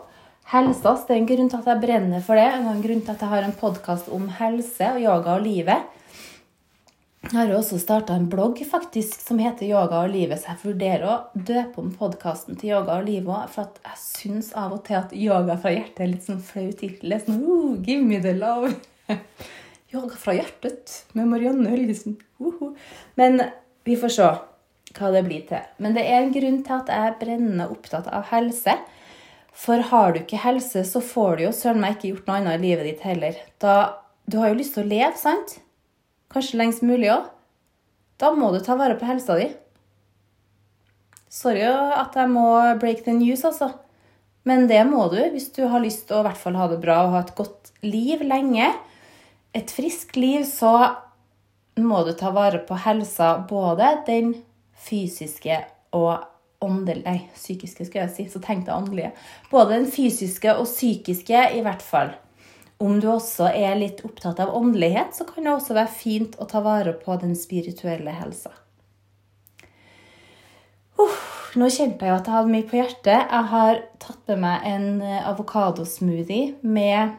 Helsas, 0.51 1.05
det 1.07 1.15
er 1.15 1.21
en 1.21 1.27
grunn 1.27 1.49
til 1.51 1.59
at 1.59 1.67
jeg 1.71 1.81
brenner 1.83 2.23
for 2.23 2.39
det. 2.39 2.47
En 2.53 2.83
grunn 2.83 3.03
til 3.03 3.15
at 3.15 3.23
jeg 3.23 3.31
har 3.31 3.47
en 3.47 3.57
podkast 3.57 4.09
om 4.13 4.29
helse 4.39 4.93
og 4.95 5.03
yoga 5.03 5.37
og 5.37 5.45
livet. 5.45 5.91
Jeg 7.23 7.37
har 7.47 7.53
også 7.55 7.77
starta 7.79 8.17
en 8.19 8.25
blogg 8.29 8.59
faktisk 8.67 9.21
som 9.23 9.39
heter 9.39 9.63
Yoga 9.65 10.01
og 10.03 10.11
livet, 10.11 10.41
så 10.41 10.51
jeg 10.51 10.73
vurderer 10.73 11.05
å 11.07 11.13
døpe 11.33 11.79
om 11.79 11.93
podkasten 11.95 12.57
til 12.59 12.73
Yoga 12.73 12.97
og 12.99 13.07
livet 13.07 13.31
òg. 13.31 13.45
For 13.53 13.79
jeg 13.87 13.99
syns 14.01 14.49
av 14.59 14.75
og 14.75 14.81
til 14.83 14.97
at 14.99 15.13
yoga 15.15 15.55
fra 15.63 15.71
hjertet 15.71 16.03
er 16.03 16.11
litt 16.11 16.27
sånn 16.27 16.41
flau 16.43 16.67
tittel. 16.75 17.15
Sånn, 17.23 17.39
oh, 17.47 17.77
give 17.79 18.03
me 18.03 18.19
the 18.21 18.35
love. 18.35 18.73
yoga 19.93 20.19
fra 20.19 20.35
hjertet 20.35 20.97
med 21.15 21.31
Marianne 21.31 21.71
Helgesen. 21.71 22.19
Uh 22.43 22.53
-huh. 22.59 22.75
Men 23.15 23.41
vi 23.83 23.95
får 23.95 24.09
se 24.09 24.29
hva 24.97 25.11
det 25.13 25.23
blir 25.25 25.43
til. 25.49 25.63
Men 25.81 25.95
det 25.97 26.05
er 26.05 26.21
en 26.21 26.33
grunn 26.35 26.61
til 26.65 26.77
at 26.77 26.91
jeg 26.91 27.09
er 27.09 27.19
brennende 27.19 27.69
opptatt 27.73 28.07
av 28.13 28.29
helse. 28.31 28.77
For 29.53 29.83
har 29.89 30.13
du 30.13 30.23
ikke 30.23 30.41
helse, 30.43 30.85
så 30.85 31.01
får 31.03 31.37
du 31.37 31.45
jo 31.47 31.53
søren 31.55 31.81
meg 31.81 31.97
ikke 31.97 32.13
gjort 32.13 32.29
noe 32.29 32.39
annet 32.41 32.57
i 32.59 32.63
livet 32.67 32.89
ditt 32.89 33.05
heller. 33.05 33.37
Da, 33.61 33.75
du 34.25 34.39
har 34.41 34.51
jo 34.51 34.59
lyst 34.61 34.77
til 34.77 34.85
å 34.85 34.91
leve, 34.91 35.13
sant? 35.19 35.59
kanskje 36.33 36.57
lengst 36.57 36.81
mulig 36.85 37.11
òg, 37.13 37.27
da 38.21 38.31
må 38.33 38.49
du 38.53 38.59
ta 38.63 38.77
vare 38.79 38.97
på 38.97 39.05
helsa 39.05 39.37
di. 39.37 39.51
Sorry 41.33 41.63
at 41.65 42.15
jeg 42.17 42.29
må 42.29 42.45
break 42.81 43.03
the 43.05 43.15
news, 43.17 43.43
altså. 43.45 43.71
Men 44.47 44.67
det 44.67 44.81
må 44.89 45.07
du 45.11 45.19
hvis 45.33 45.51
du 45.55 45.63
har 45.71 45.81
lyst 45.83 46.07
til 46.07 46.19
å 46.19 46.23
hvert 46.25 46.39
fall 46.39 46.57
ha 46.59 46.67
det 46.71 46.81
bra 46.83 47.03
og 47.05 47.13
ha 47.15 47.21
et 47.23 47.35
godt 47.37 47.71
liv 47.85 48.21
lenge. 48.27 48.73
Et 49.55 49.69
friskt 49.71 50.17
liv, 50.19 50.43
så 50.45 50.73
må 51.79 52.03
du 52.05 52.11
ta 52.17 52.33
vare 52.35 52.59
på 52.67 52.77
helsa, 52.85 53.37
både 53.49 53.95
den 54.07 54.33
fysiske 54.83 55.61
og 55.95 56.29
åndelige 56.63 57.03
Nei, 57.03 57.17
psykiske, 57.35 57.85
skal 57.87 58.05
jeg 58.05 58.13
si. 58.15 58.25
Så 58.31 58.39
tenkte 58.43 58.71
jeg 58.71 58.85
åndelige. 58.85 59.11
Både 59.51 59.75
den 59.75 59.89
fysiske 59.91 60.53
og 60.55 60.67
psykiske, 60.69 61.41
i 61.57 61.63
hvert 61.65 61.83
fall. 61.83 62.13
Om 62.83 62.99
du 63.03 63.09
også 63.11 63.49
er 63.51 63.77
litt 63.79 64.01
opptatt 64.07 64.41
av 64.43 64.53
åndelighet, 64.57 65.13
så 65.15 65.27
kan 65.27 65.45
det 65.45 65.53
også 65.53 65.77
være 65.77 65.93
fint 65.93 66.37
å 66.41 66.47
ta 66.49 66.63
vare 66.63 66.95
på 66.99 67.15
den 67.21 67.35
spirituelle 67.39 68.15
helsa. 68.15 68.51
Uh, 70.99 71.19
nå 71.59 71.69
kjente 71.71 72.05
jeg 72.05 72.15
at 72.15 72.27
jeg 72.27 72.35
hadde 72.37 72.53
mye 72.53 72.67
på 72.69 72.79
hjertet. 72.79 73.27
Jeg 73.27 73.49
har 73.53 73.83
tatt 74.03 74.31
med 74.31 74.41
meg 74.43 74.67
en 74.69 74.87
eh, 75.05 75.21
avokadosmoothie 75.29 76.55
med 76.65 77.13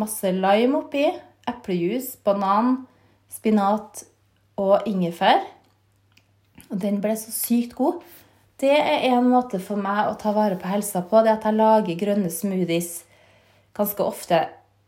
masse 0.00 0.32
lime 0.32 0.80
oppi, 0.80 1.04
eplejus, 1.48 2.14
banan, 2.24 2.82
spinat 3.32 4.04
og 4.60 4.88
ingefær. 4.88 5.44
Og 6.72 6.80
den 6.80 6.98
ble 7.04 7.14
så 7.20 7.32
sykt 7.34 7.76
god. 7.76 8.00
Det 8.62 8.72
er 8.72 9.06
en 9.12 9.28
måte 9.28 9.60
for 9.60 9.80
meg 9.80 10.08
å 10.08 10.16
ta 10.18 10.32
vare 10.32 10.56
på 10.56 10.70
helsa 10.70 11.04
på. 11.04 11.20
Det 11.22 11.36
at 11.36 11.46
jeg 11.48 11.58
lager 11.58 12.00
grønne 12.00 12.32
smoothies 12.32 13.02
ganske 13.76 14.04
ofte 14.04 14.40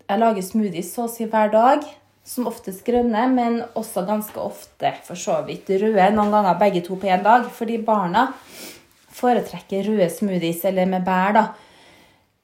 jeg 0.05 0.21
lager 0.21 0.45
smoothies 0.45 0.91
så 0.93 1.07
å 1.07 1.13
si 1.13 1.27
hver 1.29 1.53
dag. 1.53 1.85
Som 2.25 2.47
oftest 2.49 2.87
grønne, 2.87 3.27
men 3.29 3.59
også 3.77 4.07
ganske 4.09 4.41
ofte 4.41 4.95
for 5.05 5.21
så 5.21 5.39
vidt 5.45 5.69
røde. 5.69 6.07
Noen 6.13 6.33
ganger 6.33 6.61
begge 6.61 6.81
to 6.85 6.97
på 7.01 7.09
én 7.13 7.25
dag. 7.25 7.45
Fordi 7.53 7.79
barna 7.85 8.27
foretrekker 9.15 9.85
røde 9.89 10.09
smoothies 10.13 10.65
eller 10.69 10.89
med 10.89 11.05
bær. 11.05 11.37
da. 11.37 11.45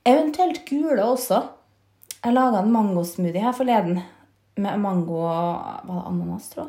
Eventuelt 0.04 0.64
gule 0.68 1.04
også. 1.04 1.42
Jeg 2.20 2.36
laga 2.36 2.60
en 2.60 2.72
mangosmoothie 2.72 3.40
her 3.40 3.56
forleden 3.56 4.02
med 4.60 4.80
mango 4.80 5.22
og 5.24 5.86
Var 5.88 5.94
det 5.96 6.06
ananas, 6.10 6.48
tro? 6.52 6.66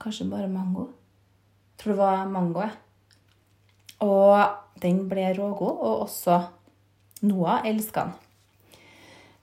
Kanskje 0.00 0.28
bare 0.28 0.48
mango. 0.48 0.88
Tror 1.82 1.92
det 1.92 1.98
var 1.98 2.26
mango. 2.30 2.66
Og 4.06 4.82
den 4.82 5.00
ble 5.10 5.32
rågod, 5.34 5.80
og 5.82 6.04
også 6.04 6.36
Noah 7.26 7.66
elska 7.66 8.06
den. 8.06 8.12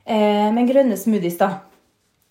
Eh, 0.10 0.48
men 0.56 0.68
grønne 0.68 0.96
smoothies, 1.00 1.36
da. 1.40 1.50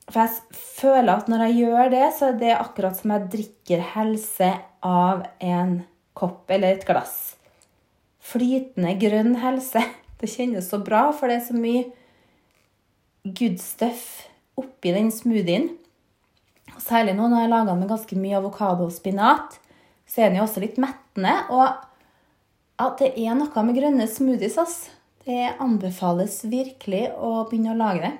For 0.08 0.24
jeg 0.24 0.56
føler 0.56 1.12
at 1.12 1.28
når 1.28 1.44
jeg 1.46 1.58
gjør 1.60 1.92
det, 1.92 2.06
så 2.16 2.30
er 2.30 2.40
det 2.40 2.54
akkurat 2.56 2.96
som 2.96 3.12
jeg 3.12 3.28
drikker 3.36 3.84
helse 3.92 4.48
av 4.84 5.26
en 5.44 5.82
kopp 6.16 6.48
eller 6.56 6.78
et 6.78 6.88
glass. 6.88 7.36
Flytende 8.24 8.96
grønn 9.00 9.36
helse. 9.44 9.84
Det 10.18 10.26
kjennes 10.32 10.66
så 10.66 10.80
bra, 10.82 11.04
for 11.14 11.30
det 11.30 11.36
er 11.36 11.44
så 11.46 11.54
mye 11.54 11.84
good 13.22 13.60
stuff 13.62 14.24
oppi 14.58 14.90
den 14.90 15.12
smoothien. 15.14 15.68
Særlig 16.82 17.14
nå 17.14 17.28
når 17.28 17.44
jeg 17.44 17.50
lager 17.52 17.68
den 17.68 17.84
med 17.84 17.92
ganske 17.92 18.18
mye 18.18 18.40
avokado 18.40 18.88
og 18.88 18.96
spinat, 18.96 19.60
så 20.08 20.22
er 20.22 20.30
den 20.30 20.40
jo 20.40 20.46
også 20.46 20.62
litt 20.64 20.78
mettende. 20.80 21.34
Og 21.52 21.66
at 22.78 23.02
det 23.02 23.12
er 23.20 23.36
noe 23.38 23.64
med 23.66 23.76
grønne 23.78 24.08
smoothies, 24.10 24.58
ass. 24.60 24.78
Det 25.28 25.52
anbefales 25.60 26.40
virkelig 26.48 27.10
å 27.12 27.44
begynne 27.50 27.74
å 27.74 27.78
lage 27.78 28.06
det. 28.06 28.14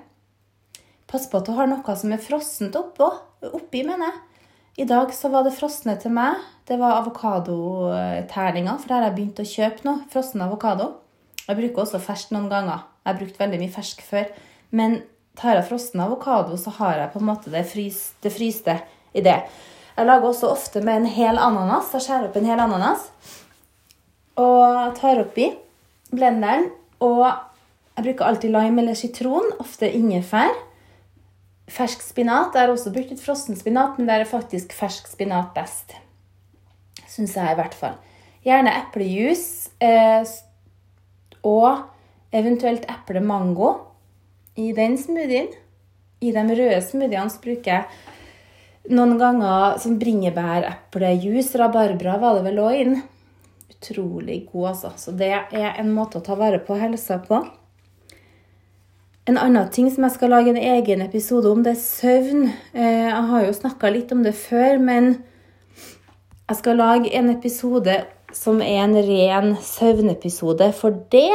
Pass 1.09 1.25
på 1.29 1.39
at 1.39 1.47
du 1.49 1.55
har 1.57 1.69
noe 1.69 1.95
som 1.97 2.11
er 2.13 2.21
frossent 2.21 2.75
oppå, 2.77 3.07
oppi, 3.49 3.81
mener 3.87 4.11
jeg. 4.11 4.25
I 4.79 4.85
dag 4.87 5.09
så 5.11 5.31
var 5.33 5.43
det 5.43 5.55
frosne 5.57 5.95
til 5.99 6.13
meg. 6.15 6.37
Det 6.69 6.77
var 6.79 6.99
avokadoterninger, 7.01 8.77
for 8.77 8.91
der 8.91 9.01
har 9.01 9.09
jeg 9.09 9.15
begynt 9.17 9.41
å 9.41 9.47
kjøpe 9.49 9.87
noe. 9.87 10.03
Frossen 10.13 10.43
avokado. 10.45 10.91
Jeg 11.47 11.57
bruker 11.57 11.83
også 11.83 11.99
fersk 12.03 12.35
noen 12.35 12.47
ganger. 12.51 12.85
Jeg 13.01 13.09
har 13.09 13.17
brukt 13.23 13.41
veldig 13.41 13.59
mye 13.63 13.73
fersk 13.73 14.05
før. 14.05 14.29
Men 14.69 14.99
tar 15.39 15.57
jeg 15.57 15.67
frossen 15.71 16.03
avokado, 16.03 16.55
så 16.61 16.71
har 16.77 17.01
jeg 17.01 17.11
på 17.15 17.19
en 17.23 17.27
måte 17.31 17.51
det, 17.51 17.65
frys, 17.67 17.99
det 18.21 18.31
fryste 18.35 18.77
i 19.17 19.25
det. 19.25 19.39
Jeg 19.99 20.07
lager 20.07 20.29
også 20.29 20.47
ofte 20.47 20.79
med 20.79 21.01
en 21.01 21.09
hel 21.11 21.35
ananas. 21.35 21.89
Jeg 21.91 22.05
skjærer 22.05 22.29
opp 22.29 22.37
en 22.39 22.45
hel 22.47 22.59
ananas 22.63 23.09
og 24.39 24.93
tar 24.95 25.19
oppi 25.19 25.49
blenderen 26.15 26.69
og 27.03 27.25
jeg 27.25 28.05
bruker 28.05 28.29
alltid 28.29 28.53
lime 28.53 28.79
eller 28.79 28.95
sitron, 28.95 29.49
ofte 29.59 29.89
ingefær. 29.91 30.53
Fersk 31.67 32.05
spinat. 32.05 32.55
Jeg 32.55 32.63
har 32.63 32.71
også 32.71 32.93
brukt 32.95 33.11
litt 33.11 33.19
frossen 33.19 33.59
spinat, 33.59 33.97
men 33.99 34.07
der 34.07 34.23
er 34.23 34.29
faktisk 34.29 34.71
fersk 34.71 35.09
spinat 35.11 35.51
best. 35.57 35.97
Syns 37.11 37.35
jeg, 37.35 37.51
i 37.51 37.57
hvert 37.59 37.75
fall. 37.75 37.97
Gjerne 38.47 38.71
eplejus 38.85 39.43
eh, 39.83 40.23
og 41.43 41.83
eventuelt 42.31 42.87
eple-mango 42.87 43.73
i 44.55 44.71
den 44.77 44.95
smoothien. 45.01 45.51
I 46.23 46.31
de 46.31 46.45
røde 46.47 46.79
smoothiene 46.87 47.43
bruker 47.43 47.73
jeg 47.73 47.83
noen 48.89 49.15
ganger 49.21 49.77
sånn 49.81 49.99
bringebæreplejus. 50.01 51.53
Rabarbra 51.61 52.17
var 52.21 52.39
det 52.39 52.49
vel 52.49 52.61
òg 52.65 52.83
inn 52.83 52.99
utrolig 53.79 54.49
god, 54.51 54.67
altså. 54.73 54.91
Så 54.97 55.11
det 55.15 55.31
er 55.31 55.79
en 55.79 55.93
måte 55.95 56.19
å 56.19 56.25
ta 56.25 56.35
vare 56.39 56.59
på 56.59 56.77
helsa 56.79 57.19
på. 57.23 57.41
En 59.29 59.37
annen 59.37 59.69
ting 59.71 59.89
som 59.93 60.05
jeg 60.07 60.15
skal 60.15 60.33
lage 60.33 60.51
en 60.51 60.57
egen 60.57 61.03
episode 61.05 61.49
om, 61.51 61.63
det 61.63 61.75
er 61.75 61.81
søvn. 61.83 62.47
Eh, 62.73 63.05
jeg 63.05 63.25
har 63.31 63.45
jo 63.45 63.55
snakka 63.55 63.91
litt 63.93 64.11
om 64.11 64.23
det 64.25 64.33
før, 64.35 64.79
men 64.81 65.11
jeg 66.49 66.57
skal 66.57 66.79
lage 66.81 67.13
en 67.13 67.29
episode 67.29 67.99
som 68.33 68.61
er 68.61 68.81
en 68.83 68.97
ren 68.97 69.53
søvnepisode. 69.61 70.71
For 70.73 70.97
det, 71.13 71.29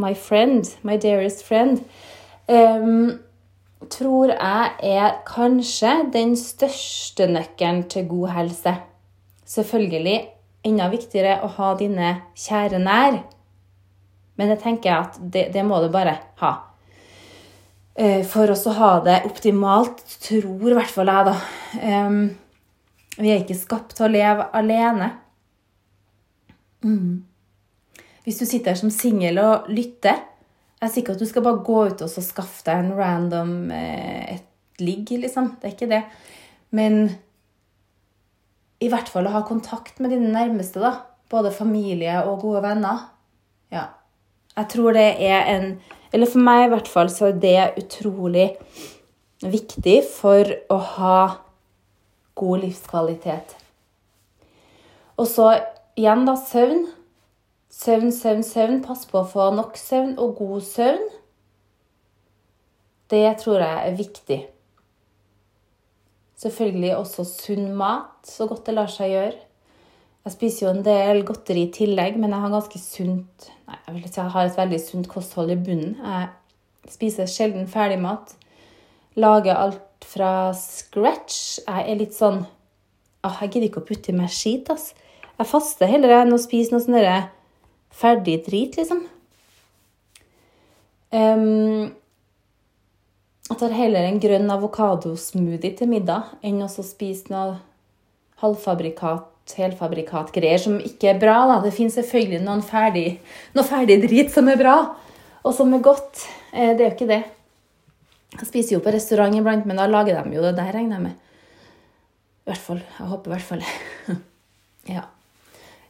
my 0.00 0.14
friend, 0.14 0.72
my 0.82 0.96
dearest 0.96 1.44
friend, 1.44 1.84
um, 2.48 3.20
tror 3.90 4.32
jeg 4.34 4.94
er 4.96 5.16
kanskje 5.28 5.94
den 6.14 6.34
største 6.38 7.26
nøkkelen 7.30 7.84
til 7.90 8.06
god 8.10 8.34
helse. 8.36 8.74
Selvfølgelig 9.48 10.18
enda 10.64 10.88
viktigere 10.92 11.40
å 11.44 11.50
ha 11.56 11.72
dine 11.78 12.12
kjære 12.38 12.80
nær. 12.82 13.18
Men 14.38 14.54
jeg 14.54 14.62
tenker 14.62 14.96
at 14.96 15.18
det, 15.20 15.48
det 15.54 15.64
må 15.66 15.80
du 15.82 15.90
bare 15.92 16.16
ha. 16.40 16.54
Eh, 17.94 18.24
for 18.26 18.50
oss 18.50 18.64
å 18.66 18.74
ha 18.78 18.94
det 19.04 19.20
optimalt, 19.28 20.02
tror 20.24 20.72
i 20.72 20.78
hvert 20.78 20.90
fall 20.90 21.12
jeg, 21.12 21.28
da. 21.28 21.36
Vi 23.14 23.30
er 23.30 23.44
ikke 23.44 23.58
skapt 23.58 23.94
til 23.94 24.08
å 24.08 24.10
leve 24.10 24.48
alene. 24.58 25.12
Mm. 26.84 27.22
Hvis 28.24 28.40
du 28.40 28.46
sitter 28.48 28.72
her 28.72 28.80
som 28.80 28.92
singel 28.92 29.38
og 29.42 29.68
lytter 29.70 30.22
Jeg 30.84 30.90
er 30.90 30.96
sikker 30.98 31.14
at 31.14 31.20
du 31.22 31.24
skal 31.24 31.44
bare 31.46 31.62
gå 31.64 31.76
ut 31.88 32.02
og 32.04 32.10
skaffe 32.12 32.60
deg 32.66 32.82
en 32.82 32.90
random 32.98 33.52
eh, 33.72 34.34
et 34.34 34.82
ligg, 34.84 35.14
liksom. 35.16 35.54
Det 35.56 35.70
er 35.70 35.72
ikke 35.72 35.88
det. 35.88 36.00
Men 36.76 36.98
i 38.84 38.90
hvert 38.92 39.08
fall 39.08 39.24
å 39.24 39.32
ha 39.32 39.40
kontakt 39.48 40.02
med 40.04 40.12
dine 40.12 40.28
nærmeste, 40.34 40.82
da. 40.84 41.06
Både 41.32 41.54
familie 41.56 42.18
og 42.28 42.42
gode 42.42 42.60
venner. 42.66 43.06
Ja. 43.72 43.86
Jeg 44.58 44.68
tror 44.74 44.92
det 44.92 45.06
er 45.24 45.48
en 45.54 45.70
Eller 46.12 46.28
for 46.28 46.44
meg 46.44 46.66
i 46.66 46.70
hvert 46.74 46.92
fall 46.92 47.08
så 47.10 47.30
er 47.30 47.40
det 47.40 47.62
utrolig 47.80 48.50
viktig 49.40 49.96
for 50.04 50.52
å 50.68 50.76
ha 50.98 51.16
god 52.36 52.60
livskvalitet. 52.68 53.56
Og 55.16 55.26
så 55.32 55.48
igjen, 55.96 56.28
da, 56.28 56.36
søvn. 56.36 56.84
Søvn, 57.74 58.12
søvn, 58.14 58.42
søvn. 58.46 58.82
Pass 58.84 59.04
på 59.10 59.18
å 59.20 59.28
få 59.28 59.48
nok 59.56 59.78
søvn 59.80 60.14
og 60.22 60.36
god 60.38 60.60
søvn. 60.66 61.08
Det 63.10 63.24
tror 63.40 63.64
jeg 63.64 63.88
er 63.88 63.96
viktig. 63.98 64.38
Selvfølgelig 66.44 66.92
også 66.96 67.24
sunn 67.26 67.74
mat, 67.78 68.22
så 68.28 68.46
godt 68.46 68.66
det 68.68 68.76
lar 68.76 68.90
seg 68.92 69.10
gjøre. 69.12 69.36
Jeg 70.24 70.32
spiser 70.32 70.64
jo 70.64 70.72
en 70.72 70.86
del 70.86 71.20
godteri 71.26 71.66
i 71.66 71.72
tillegg, 71.72 72.16
men 72.20 72.32
jeg 72.32 72.44
har 72.44 72.52
ganske 72.54 72.80
sunt 72.80 73.50
Nei, 73.64 73.76
jeg 73.86 73.94
vil 73.94 74.08
si 74.08 74.18
jeg 74.20 74.32
har 74.32 74.48
et 74.48 74.58
veldig 74.58 74.80
sunt 74.80 75.08
kosthold 75.08 75.52
i 75.52 75.60
bunnen. 75.60 75.94
Jeg 76.00 76.92
spiser 76.92 77.28
sjelden 77.28 77.68
ferdigmat. 77.68 78.34
lager 79.14 79.54
alt 79.54 80.04
fra 80.04 80.52
scratch. 80.52 81.60
Jeg 81.66 81.90
er 81.90 81.96
litt 81.96 82.14
sånn 82.14 82.44
Åh, 83.24 83.38
jeg 83.40 83.50
gidder 83.50 83.68
ikke 83.70 83.80
å 83.80 83.88
putte 83.88 84.12
i 84.12 84.16
meg 84.16 84.28
skit, 84.28 84.68
ass. 84.70 84.92
Jeg 85.38 85.48
faster 85.48 85.88
heller 85.88 86.12
enn 86.20 86.34
å 86.36 86.38
spise 86.38 86.74
noe 86.74 86.84
sånn 86.84 86.98
derre 86.98 87.22
ferdig 87.94 88.40
drit, 88.46 88.78
liksom. 88.78 89.04
Um, 91.14 91.92
jeg 93.44 93.60
tar 93.60 93.74
heller 93.76 94.08
en 94.08 94.18
grønn 94.22 94.50
avokadosmoothie 94.50 95.76
til 95.78 95.90
middag 95.92 96.32
enn 96.42 96.62
å 96.64 96.68
spise 96.72 97.30
noe 97.30 97.58
halvfabrikat, 98.42 99.54
helfabrikatgreier 99.60 100.62
som 100.62 100.78
ikke 100.80 101.12
er 101.12 101.20
bra. 101.22 101.36
Da. 101.50 101.60
Det 101.62 101.74
finnes 101.76 101.94
selvfølgelig 102.00 102.42
noen 102.42 102.64
ferdig, 102.66 103.20
noe 103.54 103.68
ferdig 103.68 104.00
drit 104.06 104.32
som 104.34 104.48
er 104.50 104.58
bra, 104.58 104.78
og 105.44 105.54
som 105.54 105.74
er 105.76 105.84
godt. 105.84 106.24
Eh, 106.52 106.72
det 106.72 106.80
er 106.80 106.88
jo 106.88 106.94
ikke 106.96 107.10
det. 107.12 107.22
Jeg 108.34 108.48
spiser 108.48 108.78
jo 108.78 108.82
på 108.82 108.94
restaurant 108.96 109.36
iblant, 109.38 109.68
men 109.68 109.78
da 109.78 109.86
lager 109.86 110.24
de 110.24 110.34
jo 110.34 110.42
det 110.42 110.56
der, 110.56 110.72
regner 110.74 110.98
jeg 110.98 111.06
med. 111.10 111.20
I 112.44 112.50
hvert 112.50 112.64
fall. 112.64 112.80
Jeg 112.98 113.12
håper 113.12 113.30
i 113.30 113.36
hvert 113.36 113.50
fall 113.52 113.62
ja. 114.96 115.04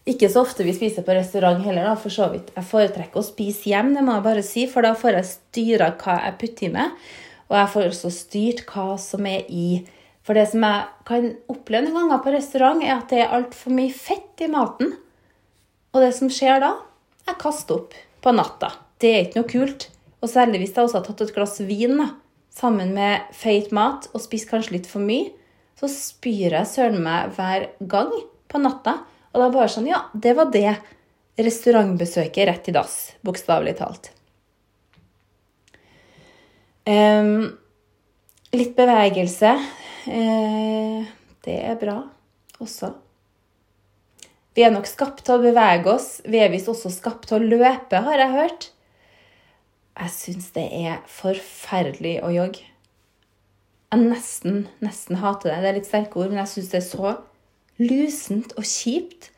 Ikke 0.08 0.28
så 0.28 0.42
ofte 0.44 0.66
vi 0.66 0.74
spiser 0.76 1.04
på 1.04 1.14
restaurant 1.16 1.62
heller, 1.64 1.86
da, 1.88 1.94
for 1.96 2.12
så 2.12 2.28
vidt. 2.32 2.50
Jeg 2.52 2.68
foretrekker 2.68 3.20
å 3.20 3.24
spise 3.24 3.70
hjem, 3.70 3.94
det 3.96 4.02
må 4.04 4.18
jeg 4.18 4.26
bare 4.26 4.44
si, 4.44 4.66
for 4.68 4.84
da 4.84 4.92
får 4.98 5.18
jeg 5.18 5.30
styra 5.30 5.92
hva 6.00 6.18
jeg 6.26 6.38
putter 6.42 6.66
i 6.68 6.72
meg. 6.74 6.98
Og 7.48 7.56
jeg 7.56 7.70
får 7.74 7.86
også 7.88 8.10
styrt 8.12 8.64
hva 8.68 8.86
som 9.00 9.28
er 9.28 9.48
i. 9.48 9.68
For 10.24 10.36
det 10.36 10.46
som 10.52 10.64
jeg 10.64 10.82
kan 11.08 11.30
oppleve 11.52 11.88
noen 11.88 12.02
ganger 12.02 12.24
på 12.24 12.34
restaurant, 12.34 12.84
er 12.84 12.98
at 12.98 13.12
det 13.12 13.22
er 13.24 13.32
altfor 13.36 13.76
mye 13.76 13.92
fett 13.96 14.44
i 14.44 14.50
maten. 14.52 14.92
Og 15.94 16.04
det 16.04 16.12
som 16.16 16.32
skjer 16.32 16.60
da, 16.64 16.74
jeg 17.28 17.40
kaster 17.40 17.80
opp 17.80 17.96
på 18.24 18.34
natta. 18.36 18.74
Det 19.00 19.12
er 19.12 19.24
ikke 19.24 19.40
noe 19.40 19.52
kult. 19.52 19.88
Og 20.20 20.32
særlig 20.32 20.60
hvis 20.62 20.76
jeg 20.76 20.84
også 20.84 21.00
har 21.00 21.08
tatt 21.08 21.24
et 21.24 21.34
glass 21.36 21.56
vin 21.64 21.96
da, 22.00 22.10
sammen 22.52 22.92
med 22.96 23.32
feit 23.36 23.72
mat 23.74 24.10
og 24.12 24.22
spist 24.24 24.48
kanskje 24.50 24.76
litt 24.76 24.90
for 24.90 25.04
mye 25.04 25.32
så 25.78 25.90
spyr 25.90 26.54
jeg 26.54 26.70
søren 26.70 27.02
meg 27.04 27.34
hver 27.36 27.68
gang 27.90 28.12
på 28.50 28.60
natta. 28.62 29.00
Og 29.34 29.42
da 29.42 29.50
bare 29.50 29.70
sånn 29.72 29.90
Ja, 29.90 30.06
det 30.14 30.36
var 30.38 30.52
det. 30.54 30.76
Restaurantbesøket 31.34 32.46
rett 32.46 32.68
i 32.70 32.74
dass, 32.74 32.98
bokstavelig 33.26 33.74
talt. 33.80 34.12
Um, 36.86 37.56
litt 38.54 38.76
bevegelse. 38.78 39.56
Uh, 40.06 41.02
det 41.42 41.56
er 41.64 41.80
bra 41.80 41.96
også. 42.62 42.92
Vi 44.54 44.62
er 44.62 44.70
nok 44.70 44.86
skapt 44.86 45.24
til 45.26 45.34
å 45.34 45.42
bevege 45.42 45.90
oss. 45.90 46.20
Vi 46.22 46.38
er 46.38 46.52
visst 46.52 46.70
også 46.70 46.92
skapt 46.94 47.26
til 47.26 47.40
å 47.40 47.58
løpe, 47.58 48.04
har 48.06 48.22
jeg 48.22 48.34
hørt. 48.36 48.68
Jeg 49.98 50.14
syns 50.14 50.52
det 50.54 50.68
er 50.86 51.02
forferdelig 51.10 52.20
å 52.22 52.30
jogge. 52.34 52.62
Jeg 53.90 54.06
nesten, 54.06 54.64
nesten 54.82 55.18
hater 55.18 55.50
det. 55.50 55.58
Det 55.62 55.70
er 55.70 55.76
litt 55.80 55.90
sterke 55.90 56.22
ord, 56.22 56.30
men 56.30 56.44
jeg 56.44 56.52
syns 56.52 56.70
det 56.70 56.80
er 56.80 56.86
så 56.86 57.16
lusent 57.80 58.54
og 58.58 58.66
kjipt 58.68 59.30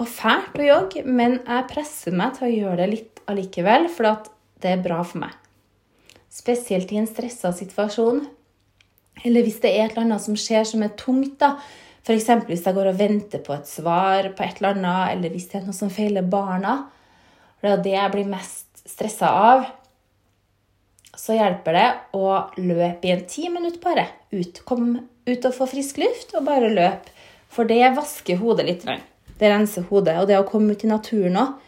og 0.00 0.08
fælt 0.08 0.58
å 0.58 0.66
jogge. 0.66 1.04
Men 1.04 1.38
jeg 1.40 1.68
presser 1.70 2.16
meg 2.16 2.36
til 2.36 2.48
å 2.48 2.52
gjøre 2.54 2.80
det 2.82 2.90
litt 2.94 3.22
allikevel, 3.30 3.88
for 3.92 4.26
det 4.60 4.72
er 4.72 4.84
bra 4.84 5.02
for 5.04 5.22
meg. 5.26 5.34
Spesielt 6.30 6.92
i 6.94 7.00
en 7.00 7.10
stressa 7.10 7.52
situasjon. 7.54 8.24
Eller 9.26 9.44
hvis 9.44 9.60
det 9.62 9.74
er 9.74 9.88
et 9.88 9.94
eller 9.94 10.06
annet 10.06 10.24
som 10.24 10.38
skjer 10.38 10.64
som 10.68 10.84
er 10.86 10.94
tungt. 10.98 11.36
da. 11.42 11.56
F.eks. 12.00 12.30
hvis 12.48 12.64
jeg 12.64 12.76
går 12.76 12.92
og 12.92 12.96
venter 12.98 13.42
på 13.44 13.52
et 13.52 13.68
svar 13.68 14.30
på 14.32 14.46
et 14.46 14.62
eller 14.62 14.78
annet, 14.78 15.16
eller 15.16 15.34
hvis 15.34 15.50
det 15.50 15.60
er 15.60 15.66
noe 15.66 15.76
som 15.76 15.92
feiler 15.92 16.24
barna. 16.24 16.78
Det 17.60 17.68
er 17.68 17.84
det 17.84 17.92
jeg 17.98 18.14
blir 18.14 18.30
mest 18.30 18.86
stressa 18.88 19.28
av 19.36 19.68
så 21.20 21.36
hjelper 21.36 21.76
det 21.76 21.88
å 22.16 22.26
løpe 22.60 23.08
i 23.08 23.14
en 23.14 23.24
ti 23.28 23.48
minutter 23.52 23.80
bare. 23.82 24.06
Ut. 24.32 24.62
Kom 24.64 24.94
ut 25.26 25.48
og 25.48 25.56
få 25.56 25.68
frisk 25.70 26.00
luft, 26.00 26.34
og 26.38 26.46
bare 26.46 26.70
løp. 26.72 27.10
For 27.50 27.66
det 27.66 27.82
vasker 27.96 28.38
hodet 28.40 28.66
litt. 28.68 28.86
Det 29.40 29.50
renser 29.50 29.86
hodet. 29.90 30.16
Og 30.22 30.28
det 30.30 30.38
å 30.38 30.46
komme 30.48 30.76
ut 30.76 30.84
i 30.86 30.90
naturen 30.90 31.38
òg 31.40 31.58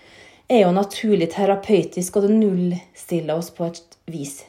er 0.52 0.64
jo 0.64 0.72
naturlig 0.74 1.30
terapeutisk, 1.32 2.16
og 2.18 2.26
det 2.26 2.36
nullstiller 2.36 3.38
oss 3.38 3.48
på 3.54 3.70
et 3.70 3.96
vis. 4.10 4.42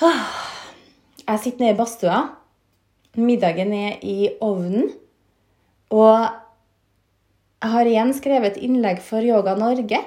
Jeg 0.00 1.40
sitter 1.42 1.62
nede 1.62 1.74
i 1.74 1.78
badstua. 1.78 2.20
Middagen 3.20 3.72
er 3.76 3.98
i 4.06 4.30
ovnen. 4.44 4.90
Og 5.90 6.28
jeg 7.60 7.72
har 7.74 7.88
igjen 7.88 8.14
skrevet 8.16 8.56
et 8.56 8.64
innlegg 8.66 9.02
for 9.04 9.24
Yoga 9.24 9.56
Norge. 9.58 10.00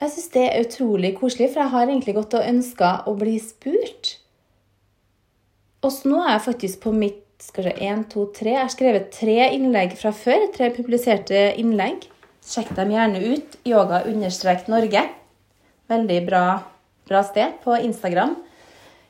Jeg 0.00 0.12
syns 0.14 0.30
det 0.32 0.46
er 0.46 0.64
utrolig 0.64 1.12
koselig, 1.18 1.50
for 1.52 1.64
jeg 1.64 1.72
har 1.74 1.90
egentlig 1.90 2.16
gått 2.16 2.38
og 2.38 2.46
ønska 2.46 2.92
å 3.10 3.14
bli 3.20 3.36
spurt. 3.42 4.19
Og 5.80 5.92
så 5.94 6.10
nå 6.10 6.20
er 6.24 6.34
jeg 6.34 6.46
faktisk 6.50 6.82
på 6.84 6.92
mitt 6.92 7.26
skal 7.40 7.70
se, 7.70 7.72
1, 7.80 8.04
2, 8.12 8.24
3. 8.36 8.50
Jeg 8.52 8.60
har 8.60 8.72
skrevet 8.72 9.12
tre 9.16 9.36
innlegg 9.56 9.94
fra 9.96 10.12
før. 10.12 10.50
Tre 10.52 10.68
publiserte 10.74 11.38
innlegg. 11.60 12.04
Sjekk 12.44 12.74
dem 12.76 12.92
gjerne 12.92 13.22
ut. 13.32 13.56
Yoga-Norge. 13.68 15.04
Veldig 15.90 16.18
bra, 16.26 16.44
bra, 17.08 17.22
sted 17.26 17.56
på 17.64 17.78
Instagram. 17.80 18.36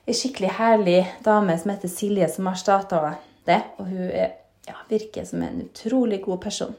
En 0.07 0.17
skikkelig 0.17 0.53
herlig 0.57 1.01
dame 1.27 1.57
som 1.59 1.73
heter 1.75 1.91
Silje, 1.93 2.29
som 2.31 2.47
har 2.49 2.59
starta 2.61 3.03
det. 3.51 3.59
Og 3.83 3.91
hun 3.91 4.07
er, 4.07 4.37
ja, 4.69 4.79
virker 4.89 5.27
som 5.27 5.43
en 5.45 5.65
utrolig 5.67 6.23
god 6.25 6.41
person. 6.47 6.77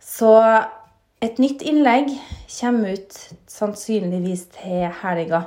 Så 0.00 0.32
et 1.20 1.36
nytt 1.38 1.60
innlegg 1.68 2.08
kommer 2.56 2.96
ut 2.96 3.18
sannsynligvis 3.50 4.46
til 4.56 4.88
helga. 5.02 5.44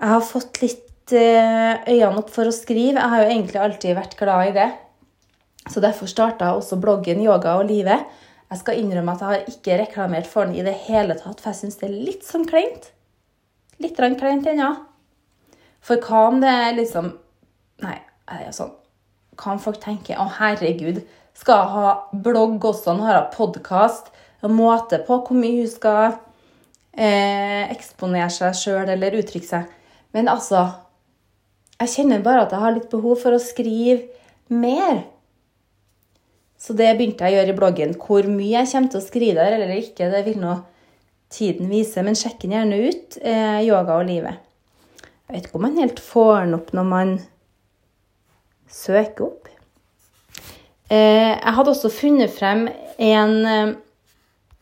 Jeg 0.00 0.14
har 0.16 0.24
fått 0.24 0.62
litt 0.64 0.88
eh, 1.10 1.82
øynene 1.90 2.22
opp 2.22 2.30
for 2.30 2.46
å 2.46 2.54
skrive. 2.54 3.00
Jeg 3.00 3.10
har 3.10 3.22
jo 3.22 3.30
egentlig 3.30 3.60
alltid 3.60 3.96
vært 3.98 4.14
glad 4.20 4.50
i 4.50 4.56
det. 4.56 4.68
Så 5.70 5.82
derfor 5.82 6.10
starta 6.10 6.48
jeg 6.48 6.60
også 6.60 6.78
bloggen 6.82 7.22
Yoga 7.22 7.56
og 7.58 7.66
livet. 7.70 8.06
Jeg 8.52 8.60
skal 8.60 8.78
innrømme 8.78 9.14
at 9.14 9.22
jeg 9.22 9.30
har 9.30 9.50
ikke 9.50 9.78
reklamert 9.80 10.28
for 10.28 10.46
den 10.46 10.58
i 10.60 10.64
det 10.66 10.74
hele 10.86 11.16
tatt, 11.18 11.40
for 11.40 11.50
jeg 11.50 11.62
syns 11.62 11.78
det 11.80 11.88
er 11.88 11.98
litt 12.10 12.26
sånn 12.26 12.46
kleint. 12.48 12.90
Litt 13.80 13.96
kleint 13.96 14.46
ennå. 14.46 14.70
For 15.82 15.98
hva 15.98 16.26
om 16.28 16.40
det 16.42 16.50
er 16.50 16.76
liksom 16.76 17.14
Nei, 17.82 17.96
jeg 18.30 18.46
er 18.46 18.54
sånn 18.54 18.74
Hva 19.40 19.56
om 19.56 19.62
folk 19.62 19.80
tenker 19.82 20.14
'Å, 20.14 20.28
herregud', 20.38 21.00
skal 21.34 21.64
ha 21.72 21.86
blogg 22.12 22.62
også. 22.62 22.92
Nå 22.94 23.08
har 23.08 23.16
jeg 23.16 23.34
podkast. 23.34 24.12
Måte 24.42 25.00
på 25.06 25.16
hvor 25.24 25.38
mye 25.38 25.62
hun 25.62 25.70
skal 25.70 26.18
eh, 26.92 27.70
eksponere 27.72 28.28
seg 28.30 28.54
sjøl 28.58 28.90
eller 28.92 29.16
uttrykke 29.16 29.48
seg. 29.48 29.70
Men 30.12 30.28
altså 30.28 30.66
Jeg 31.82 31.90
kjenner 31.96 32.22
bare 32.22 32.44
at 32.44 32.52
jeg 32.54 32.62
har 32.62 32.74
litt 32.76 32.90
behov 32.92 33.18
for 33.18 33.34
å 33.34 33.42
skrive 33.42 34.04
mer. 34.52 35.02
Så 36.62 36.76
det 36.78 36.92
begynte 36.94 37.26
jeg 37.26 37.34
å 37.34 37.40
gjøre 37.40 37.54
i 37.54 37.58
bloggen. 37.58 37.94
Hvor 37.98 38.28
mye 38.30 38.60
jeg 38.60 38.70
kommer 38.70 38.92
til 38.92 39.00
å 39.00 39.06
skrive 39.06 39.42
der 39.42 39.56
eller 39.56 39.72
ikke, 39.74 40.10
det 40.12 40.22
vil 40.28 40.38
nå 40.38 40.60
tiden 41.32 41.70
vise. 41.72 42.04
Men 42.06 42.18
sjekk 42.18 42.44
den 42.44 42.54
gjerne 42.54 42.78
ut. 42.86 43.18
Eh, 43.18 43.58
yoga 43.66 43.98
og 43.98 44.06
livet. 44.06 44.38
Jeg 45.26 45.34
vet 45.34 45.48
ikke 45.48 45.58
om 45.58 45.66
man 45.66 45.80
helt 45.80 46.02
får 46.04 46.32
den 46.44 46.58
opp 46.60 46.70
når 46.76 46.86
man 46.86 47.12
søker 48.70 49.26
opp. 49.26 49.50
Eh, 50.92 51.32
jeg 51.34 51.56
hadde 51.56 51.72
også 51.72 51.90
funnet 51.90 52.30
frem 52.30 52.66
en 53.00 53.34
eh, 53.48 53.74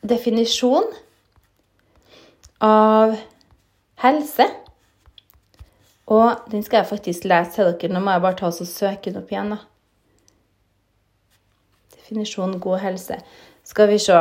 definisjon 0.07 0.89
av 2.65 3.19
helse. 4.01 4.49
Og 6.11 6.51
den 6.51 6.63
skal 6.67 6.83
jeg 6.83 6.91
faktisk 6.91 7.25
lese 7.31 7.55
til 7.55 7.71
dere. 7.71 7.93
Nå 7.95 8.03
må 8.03 8.17
jeg 8.17 8.25
bare 8.25 8.39
ta 8.39 8.51
og 8.51 8.67
søke 8.67 9.13
den 9.13 9.21
opp 9.23 9.31
igjen. 9.31 9.55
da. 9.55 9.59
Definisjon 11.95 12.59
god 12.61 12.79
helse. 12.83 13.21
Skal 13.65 13.89
vi 13.93 13.99
se 14.03 14.19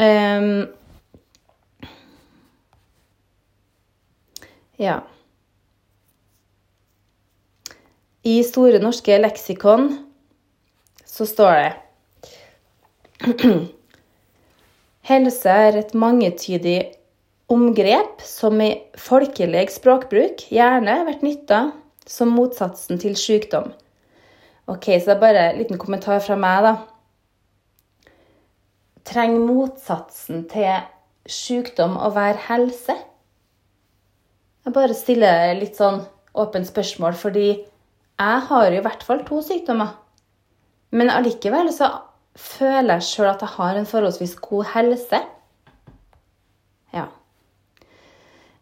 um, 0.00 0.66
Ja. 4.78 5.00
I 8.22 8.42
Store 8.46 8.78
norske 8.78 9.16
leksikon 9.18 9.88
så 11.06 11.26
står 11.26 11.52
det 11.58 11.72
Helse 15.08 15.50
er 15.50 15.78
et 15.80 15.94
mangetydig 15.98 16.97
omgrep 17.48 18.22
som 18.24 18.60
i 18.60 18.70
folkelig 19.00 19.68
språkbruk 19.72 20.46
gjerne 20.52 21.00
vært 21.08 21.24
nytta 21.24 21.60
som 22.08 22.32
motsatsen 22.36 23.00
til 23.00 23.16
sykdom. 23.18 23.72
Ok, 24.68 24.90
så 25.00 25.08
det 25.08 25.14
er 25.16 25.22
bare 25.22 25.44
en 25.50 25.60
liten 25.62 25.80
kommentar 25.80 26.20
fra 26.24 26.36
meg, 26.36 26.66
da. 26.66 26.74
Trenger 29.08 29.46
motsatsen 29.48 30.44
til 30.50 30.84
sykdom 31.28 31.96
å 31.96 32.10
være 32.12 32.42
helse? 32.50 32.96
Jeg 34.64 34.76
bare 34.76 34.96
stiller 34.96 35.54
litt 35.56 35.78
sånn 35.80 36.02
åpent 36.36 36.68
spørsmål, 36.68 37.16
fordi 37.16 37.48
jeg 37.48 38.44
har 38.50 38.68
jo 38.68 38.76
i 38.76 38.84
hvert 38.84 39.04
fall 39.06 39.24
to 39.24 39.40
sykdommer. 39.44 39.94
Men 40.92 41.12
allikevel 41.12 41.70
så 41.72 41.88
føler 42.38 42.98
jeg 42.98 43.08
sjøl 43.08 43.30
at 43.32 43.44
jeg 43.44 43.54
har 43.56 43.78
en 43.78 43.88
forholdsvis 43.88 44.34
god 44.44 44.68
helse. 44.74 45.20
Ja. 46.92 47.06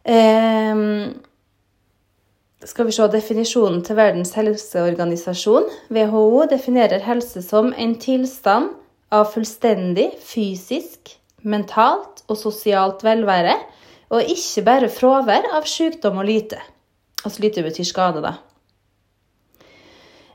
Eh, 0.07 0.83
skal 2.67 2.87
vi 2.87 2.95
se 2.95 3.07
definisjonen 3.11 3.83
til 3.87 3.99
Verdens 3.99 4.33
helseorganisasjon. 4.39 5.67
WHO 5.91 6.47
definerer 6.51 7.03
helse 7.07 7.43
som 7.43 7.73
en 7.75 7.97
tilstand 8.03 8.71
av 9.15 9.29
fullstendig 9.33 10.13
fysisk, 10.23 11.17
mentalt 11.43 12.25
og 12.27 12.39
sosialt 12.39 13.05
velvære, 13.07 13.55
og 14.15 14.31
ikke 14.31 14.63
bare 14.67 14.91
fravær 14.91 15.47
av 15.55 15.67
sykdom 15.67 16.23
og 16.23 16.29
lyte. 16.29 16.59
Altså 17.25 17.43
lyte 17.43 17.65
betyr 17.67 17.87
skade, 17.87 18.23
da. 18.23 18.37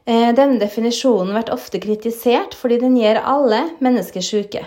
Eh, 0.05 0.31
denne 0.35 0.59
definisjonen 0.59 1.31
blir 1.35 1.51
ofte 1.53 1.79
kritisert 1.79 2.55
fordi 2.57 2.79
den 2.81 2.97
gjør 2.99 3.21
alle 3.35 3.63
mennesker 3.79 4.23
syke. 4.25 4.65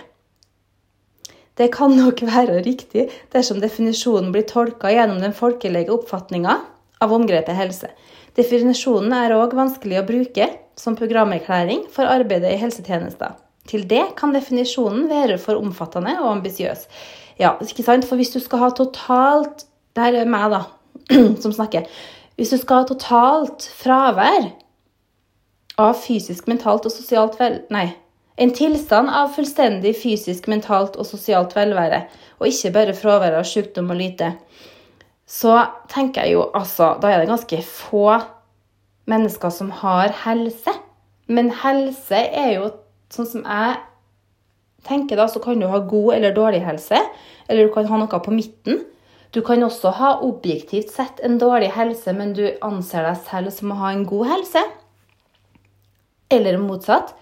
Det 1.54 1.70
kan 1.74 1.94
nok 1.94 2.22
være 2.26 2.62
riktig 2.66 3.06
dersom 3.34 3.60
definisjonen 3.62 4.32
blir 4.34 4.46
tolka 4.48 4.90
gjennom 4.90 5.20
den 5.22 5.36
folkelige 5.36 5.92
oppfatninga 5.94 6.56
av 7.04 7.14
omgrepet 7.14 7.54
helse. 7.54 7.90
Definisjonen 8.34 9.14
er 9.14 9.36
òg 9.36 9.54
vanskelig 9.54 10.00
å 10.00 10.06
bruke 10.08 10.48
som 10.78 10.96
programerklæring 10.98 11.84
for 11.94 12.10
arbeidet 12.10 12.50
i 12.50 12.58
helsetjenester. 12.58 13.36
Til 13.70 13.86
det 13.88 14.02
kan 14.18 14.34
definisjonen 14.34 15.06
være 15.08 15.38
for 15.40 15.60
omfattende 15.60 16.16
og 16.20 16.32
ambisiøs. 16.32 16.88
Ja, 17.38 17.54
ikke 17.62 17.86
sant? 17.86 18.06
For 18.08 18.18
hvis 18.18 18.34
du 18.34 18.40
skal 18.42 18.66
ha 18.66 18.74
totalt 18.74 19.66
Det 19.94 20.02
er 20.02 20.26
meg, 20.26 20.50
da, 20.50 20.64
som 21.42 21.52
snakker. 21.54 21.86
Hvis 22.34 22.50
du 22.50 22.56
skal 22.58 22.80
ha 22.80 22.86
totalt 22.88 23.62
fravær 23.78 24.48
av 25.78 25.94
fysisk, 26.02 26.48
mentalt 26.50 26.88
og 26.88 26.90
sosialt 26.90 27.38
vel... 27.38 27.60
Nei. 27.70 27.92
En 28.38 28.50
tilstand 28.50 29.10
av 29.14 29.30
fullstendig 29.36 29.94
fysisk, 29.96 30.48
mentalt 30.50 30.96
og 30.98 31.06
sosialt 31.06 31.54
velvære, 31.54 32.04
og 32.40 32.50
ikke 32.50 32.72
bare 32.74 32.96
fravær 32.98 33.38
av 33.38 33.46
sykdom 33.46 33.92
og 33.94 34.00
lyte 34.00 34.32
så 35.26 35.56
tenker 35.88 36.24
jeg 36.24 36.36
jo 36.36 36.48
altså 36.54 36.94
Da 37.00 37.10
er 37.10 37.22
det 37.22 37.30
ganske 37.30 37.60
få 37.64 38.20
mennesker 39.10 39.52
som 39.52 39.70
har 39.82 40.12
helse. 40.24 40.72
Men 41.28 41.50
helse 41.62 42.16
er 42.16 42.54
jo 42.58 42.70
sånn 43.12 43.28
som 43.28 43.44
jeg 43.44 43.76
tenker 44.84 45.16
da, 45.16 45.26
så 45.28 45.40
kan 45.40 45.60
du 45.60 45.66
ha 45.68 45.80
god 45.80 46.14
eller 46.16 46.36
dårlig 46.36 46.62
helse. 46.64 47.00
Eller 47.48 47.68
du 47.68 47.72
kan 47.72 47.88
ha 47.88 48.00
noe 48.00 48.20
på 48.20 48.32
midten. 48.32 48.82
Du 49.32 49.42
kan 49.44 49.64
også 49.64 49.92
ha 49.98 50.14
objektivt 50.24 50.92
sett 50.92 51.20
en 51.24 51.36
dårlig 51.40 51.72
helse, 51.74 52.12
men 52.16 52.32
du 52.36 52.46
anser 52.64 53.04
deg 53.08 53.20
selv 53.28 53.52
som 53.52 53.72
å 53.74 53.80
ha 53.80 53.92
en 53.92 54.06
god 54.08 54.28
helse. 54.30 54.64
Eller 56.32 56.60
motsatt. 56.60 57.12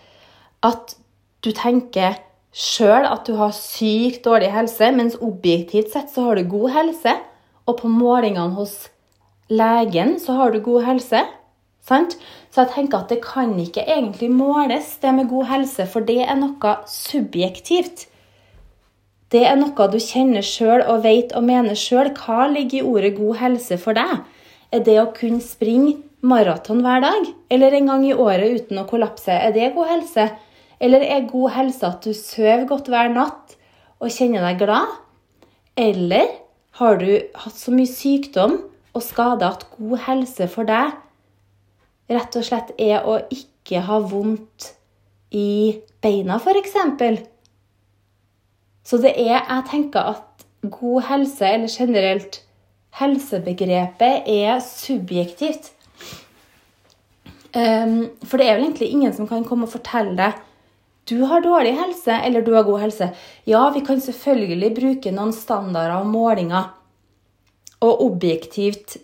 At 0.63 0.97
du 1.43 1.51
tenker 1.57 2.21
sjøl 2.53 3.07
at 3.09 3.27
du 3.27 3.37
har 3.41 3.55
sykt 3.57 4.25
dårlig 4.27 4.53
helse, 4.53 4.91
mens 4.95 5.19
objektivt 5.21 5.93
sett 5.95 6.13
så 6.13 6.29
har 6.29 6.39
du 6.39 6.49
god 6.49 6.75
helse 6.77 7.17
og 7.67 7.79
på 7.81 7.91
målingene 7.91 8.55
hos 8.57 8.75
legen 9.53 10.17
så 10.21 10.37
har 10.39 10.53
du 10.53 10.61
god 10.65 10.87
helse. 10.87 11.25
Sant? 11.83 12.17
Så 12.53 12.63
jeg 12.63 12.73
tenker 12.77 13.03
at 13.03 13.11
det 13.11 13.23
kan 13.25 13.55
ikke 13.59 13.85
egentlig 13.89 14.31
måles, 14.31 14.97
det 15.03 15.15
med 15.15 15.31
god 15.31 15.49
helse, 15.51 15.87
for 15.91 16.05
det 16.07 16.21
er 16.25 16.39
noe 16.39 16.77
subjektivt. 16.89 18.07
Det 19.33 19.43
er 19.49 19.57
noe 19.57 19.89
du 19.89 19.99
kjenner 20.03 20.45
sjøl 20.45 20.85
og 20.85 21.03
vet 21.07 21.33
og 21.35 21.47
mener 21.49 21.79
sjøl. 21.79 22.13
Hva 22.13 22.47
ligger 22.53 22.83
i 22.83 22.87
ordet 22.87 23.15
god 23.17 23.41
helse 23.41 23.79
for 23.81 23.97
deg? 23.97 24.21
Er 24.73 24.85
det 24.85 24.99
å 25.01 25.11
kunne 25.17 25.41
springe 25.43 25.97
maraton 26.21 26.85
hver 26.85 27.03
dag? 27.05 27.31
Eller 27.51 27.75
en 27.79 27.89
gang 27.91 28.05
i 28.07 28.15
året 28.15 28.61
uten 28.61 28.83
å 28.83 28.87
kollapse? 28.89 29.33
Er 29.33 29.55
det 29.57 29.73
god 29.75 29.91
helse? 29.97 30.29
Eller 30.83 31.05
er 31.07 31.29
god 31.31 31.53
helse 31.55 31.87
at 31.87 32.03
du 32.03 32.13
sover 32.17 32.67
godt 32.71 32.91
hver 32.91 33.13
natt 33.15 33.55
og 34.03 34.11
kjenner 34.11 34.43
deg 34.49 34.65
glad? 34.65 34.97
Eller 35.79 36.27
har 36.81 36.99
du 36.99 37.11
hatt 37.45 37.59
så 37.59 37.73
mye 37.75 37.89
sykdom 37.89 38.59
og 38.93 39.05
skade 39.05 39.47
at 39.47 39.67
god 39.77 40.03
helse 40.09 40.49
for 40.51 40.69
deg 40.69 40.97
rett 42.13 42.37
og 42.37 42.45
slett 42.45 42.73
er 42.83 43.07
å 43.09 43.21
ikke 43.33 43.85
ha 43.87 44.01
vondt 44.05 44.73
i 45.33 45.79
beina, 46.03 46.37
f.eks.? 46.43 46.75
Så 48.83 48.99
det 48.99 49.15
er 49.15 49.39
Jeg 49.39 49.65
tenker 49.71 50.17
at 50.17 50.47
god 50.67 51.07
helse, 51.09 51.47
eller 51.47 51.71
generelt 51.71 52.43
helsebegrepet, 52.99 54.27
er 54.27 54.59
subjektivt. 54.61 55.71
Um, 57.55 58.11
for 58.25 58.41
det 58.41 58.49
er 58.49 58.57
vel 58.57 58.67
egentlig 58.67 58.91
ingen 58.91 59.13
som 59.15 59.29
kan 59.29 59.45
komme 59.45 59.69
og 59.69 59.75
fortelle 59.75 60.17
deg 60.17 60.41
du 61.11 61.23
har 61.27 61.43
dårlig 61.43 61.73
helse, 61.77 62.15
eller 62.15 62.43
du 62.43 62.53
har 62.55 62.67
god 62.67 62.81
helse. 62.85 63.09
Ja, 63.45 63.71
vi 63.75 63.83
kan 63.87 64.01
selvfølgelig 64.01 64.75
bruke 64.77 65.13
noen 65.15 65.33
standarder 65.35 65.97
og 65.99 66.11
målinger 66.11 66.71
og 67.83 68.05
objektivt 68.05 68.97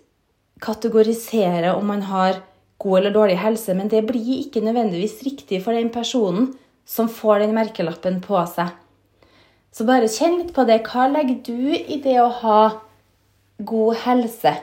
kategorisere 0.62 1.74
om 1.74 1.90
man 1.90 2.04
har 2.06 2.42
god 2.78 3.00
eller 3.00 3.14
dårlig 3.14 3.38
helse, 3.42 3.74
men 3.74 3.90
det 3.90 4.04
blir 4.06 4.44
ikke 4.44 4.62
nødvendigvis 4.62 5.18
riktig 5.26 5.62
for 5.64 5.74
den 5.74 5.90
personen 5.90 6.52
som 6.88 7.10
får 7.10 7.42
den 7.42 7.56
merkelappen 7.56 8.20
på 8.24 8.38
seg. 8.50 8.70
Så 9.74 9.84
bare 9.86 10.08
kjenn 10.10 10.38
litt 10.38 10.54
på 10.56 10.64
det. 10.66 10.80
Hva 10.86 11.08
legger 11.10 11.42
du 11.44 11.74
i 11.74 11.98
det 12.02 12.16
å 12.22 12.30
ha 12.40 12.62
god 13.58 13.98
helse? 14.06 14.54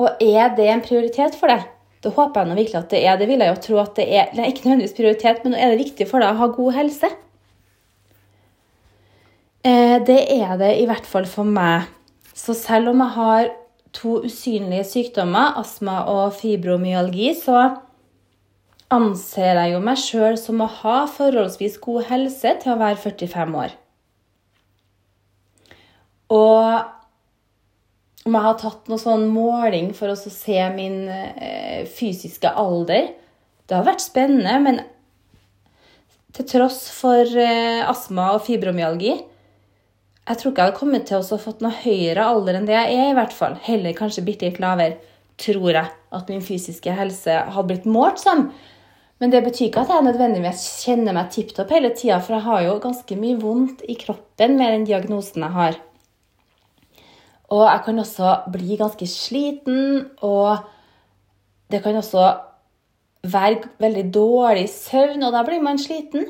Og 0.00 0.22
er 0.22 0.54
det 0.56 0.68
en 0.70 0.84
prioritet 0.84 1.36
for 1.36 1.52
deg? 1.52 1.66
Det 2.00 2.12
håper 2.16 2.40
jeg 2.40 2.48
nå 2.48 2.56
virkelig 2.56 2.78
at 2.80 2.92
det 2.94 3.00
er. 3.04 3.18
Det 3.20 3.28
vil 3.28 3.42
jeg 3.44 3.52
jo 3.52 3.62
tro 3.66 3.80
at 3.82 3.96
det 3.98 4.06
er. 4.08 4.30
Det 4.32 4.40
er 4.40 4.52
ikke 4.52 4.68
nødvendigvis 4.68 4.96
prioritet, 4.96 5.42
men 5.44 5.54
er 5.54 5.72
det 5.72 5.82
viktig 5.82 6.06
for 6.08 6.22
deg 6.22 6.32
å 6.32 6.40
ha 6.40 6.48
god 6.54 6.76
helse? 6.78 7.10
Eh, 9.60 9.96
det 10.08 10.20
er 10.38 10.54
det 10.60 10.70
i 10.80 10.86
hvert 10.88 11.08
fall 11.08 11.28
for 11.28 11.44
meg. 11.44 11.90
Så 12.32 12.56
selv 12.56 12.94
om 12.94 13.02
jeg 13.04 13.16
har 13.18 13.50
to 13.92 14.20
usynlige 14.24 14.86
sykdommer, 14.88 15.58
astma 15.60 16.00
og 16.08 16.32
fibromyalgi, 16.38 17.34
så 17.36 17.66
anser 18.90 19.60
jeg 19.60 19.74
jo 19.74 19.82
meg 19.84 20.00
sjøl 20.00 20.38
som 20.40 20.62
å 20.64 20.70
ha 20.80 21.02
forholdsvis 21.10 21.76
god 21.84 22.08
helse 22.08 22.54
til 22.62 22.72
å 22.72 22.80
være 22.80 22.98
45 23.02 23.58
år. 23.60 23.76
Og 26.30 26.99
om 28.28 28.36
jeg 28.36 28.44
har 28.44 28.56
tatt 28.60 28.88
noe 28.90 29.00
sånn 29.00 29.28
måling 29.32 29.92
for 29.96 30.12
å 30.12 30.18
se 30.18 30.60
min 30.74 31.06
eh, 31.08 31.86
fysiske 31.88 32.50
alder. 32.62 33.14
Det 33.64 33.76
har 33.78 33.86
vært 33.86 34.04
spennende, 34.04 34.56
men 34.60 34.80
til 36.36 36.46
tross 36.50 36.84
for 36.94 37.24
eh, 37.24 37.80
astma 37.88 38.28
og 38.36 38.44
fibromyalgi 38.46 39.12
Jeg 39.16 40.38
tror 40.38 40.52
ikke 40.52 40.62
jeg 40.62 40.68
hadde 40.68 40.78
kommet 40.78 41.08
til 41.08 41.18
å 41.18 41.38
fått 41.42 41.62
noe 41.64 41.74
høyere 41.80 42.26
alder 42.26 42.58
enn 42.58 42.68
det 42.68 42.76
jeg 42.76 42.98
er, 42.98 43.08
i 43.10 43.16
hvert 43.18 43.34
fall. 43.34 43.56
Heller 43.64 43.96
kanskje 43.98 44.26
bitte 44.26 44.46
litt 44.46 44.60
lavere, 44.62 45.00
tror 45.40 45.72
jeg, 45.72 45.88
at 45.88 46.28
min 46.30 46.44
fysiske 46.44 46.92
helse 46.94 47.40
hadde 47.48 47.68
blitt 47.72 47.88
målt 47.88 48.20
som. 48.20 48.50
Men 49.20 49.32
det 49.32 49.42
betyr 49.44 49.66
ikke 49.66 49.82
at 49.82 49.90
jeg 49.92 50.06
nødvendigvis 50.06 50.62
kjenner 50.84 51.16
meg 51.16 51.32
tipp 51.32 51.50
topp 51.56 51.72
hele 51.74 51.90
tida, 51.96 52.20
for 52.22 52.36
jeg 52.36 52.46
har 52.46 52.62
jo 52.68 52.76
ganske 52.84 53.18
mye 53.20 53.40
vondt 53.40 53.82
i 53.88 53.96
kroppen 54.00 54.54
med 54.60 54.76
den 54.76 54.86
diagnosen 54.88 55.44
jeg 55.44 55.56
har. 55.56 55.80
Og 57.50 57.64
jeg 57.66 57.82
kan 57.84 57.98
også 57.98 58.34
bli 58.52 58.76
ganske 58.78 59.06
sliten, 59.10 60.06
og 60.22 60.62
det 61.70 61.82
kan 61.82 61.98
også 61.98 62.28
være 63.22 63.70
veldig 63.82 64.04
dårlig 64.14 64.68
søvn, 64.70 65.24
og 65.26 65.34
da 65.34 65.42
blir 65.46 65.62
man 65.62 65.78
sliten. 65.78 66.28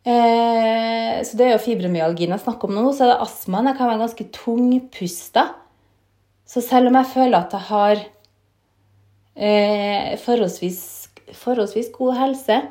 Eh, 0.00 1.20
så 1.20 1.36
det 1.36 1.46
er 1.46 1.52
jo 1.52 1.60
fibromyalgien 1.60 2.32
jeg 2.32 2.42
snakker 2.42 2.70
om 2.70 2.78
nå. 2.78 2.86
Så 2.96 3.04
er 3.04 3.12
det 3.12 3.24
astmaen. 3.26 3.68
Jeg 3.68 3.76
kan 3.78 3.90
være 3.90 4.02
ganske 4.02 4.28
tungpusta. 4.34 5.46
Så 6.48 6.62
selv 6.64 6.90
om 6.90 6.96
jeg 6.98 7.10
føler 7.12 7.38
at 7.38 7.52
jeg 7.54 7.66
har 7.68 8.04
eh, 9.36 10.16
forholdsvis, 10.18 10.80
forholdsvis, 11.36 11.92
god 11.94 12.16
helse, 12.18 12.62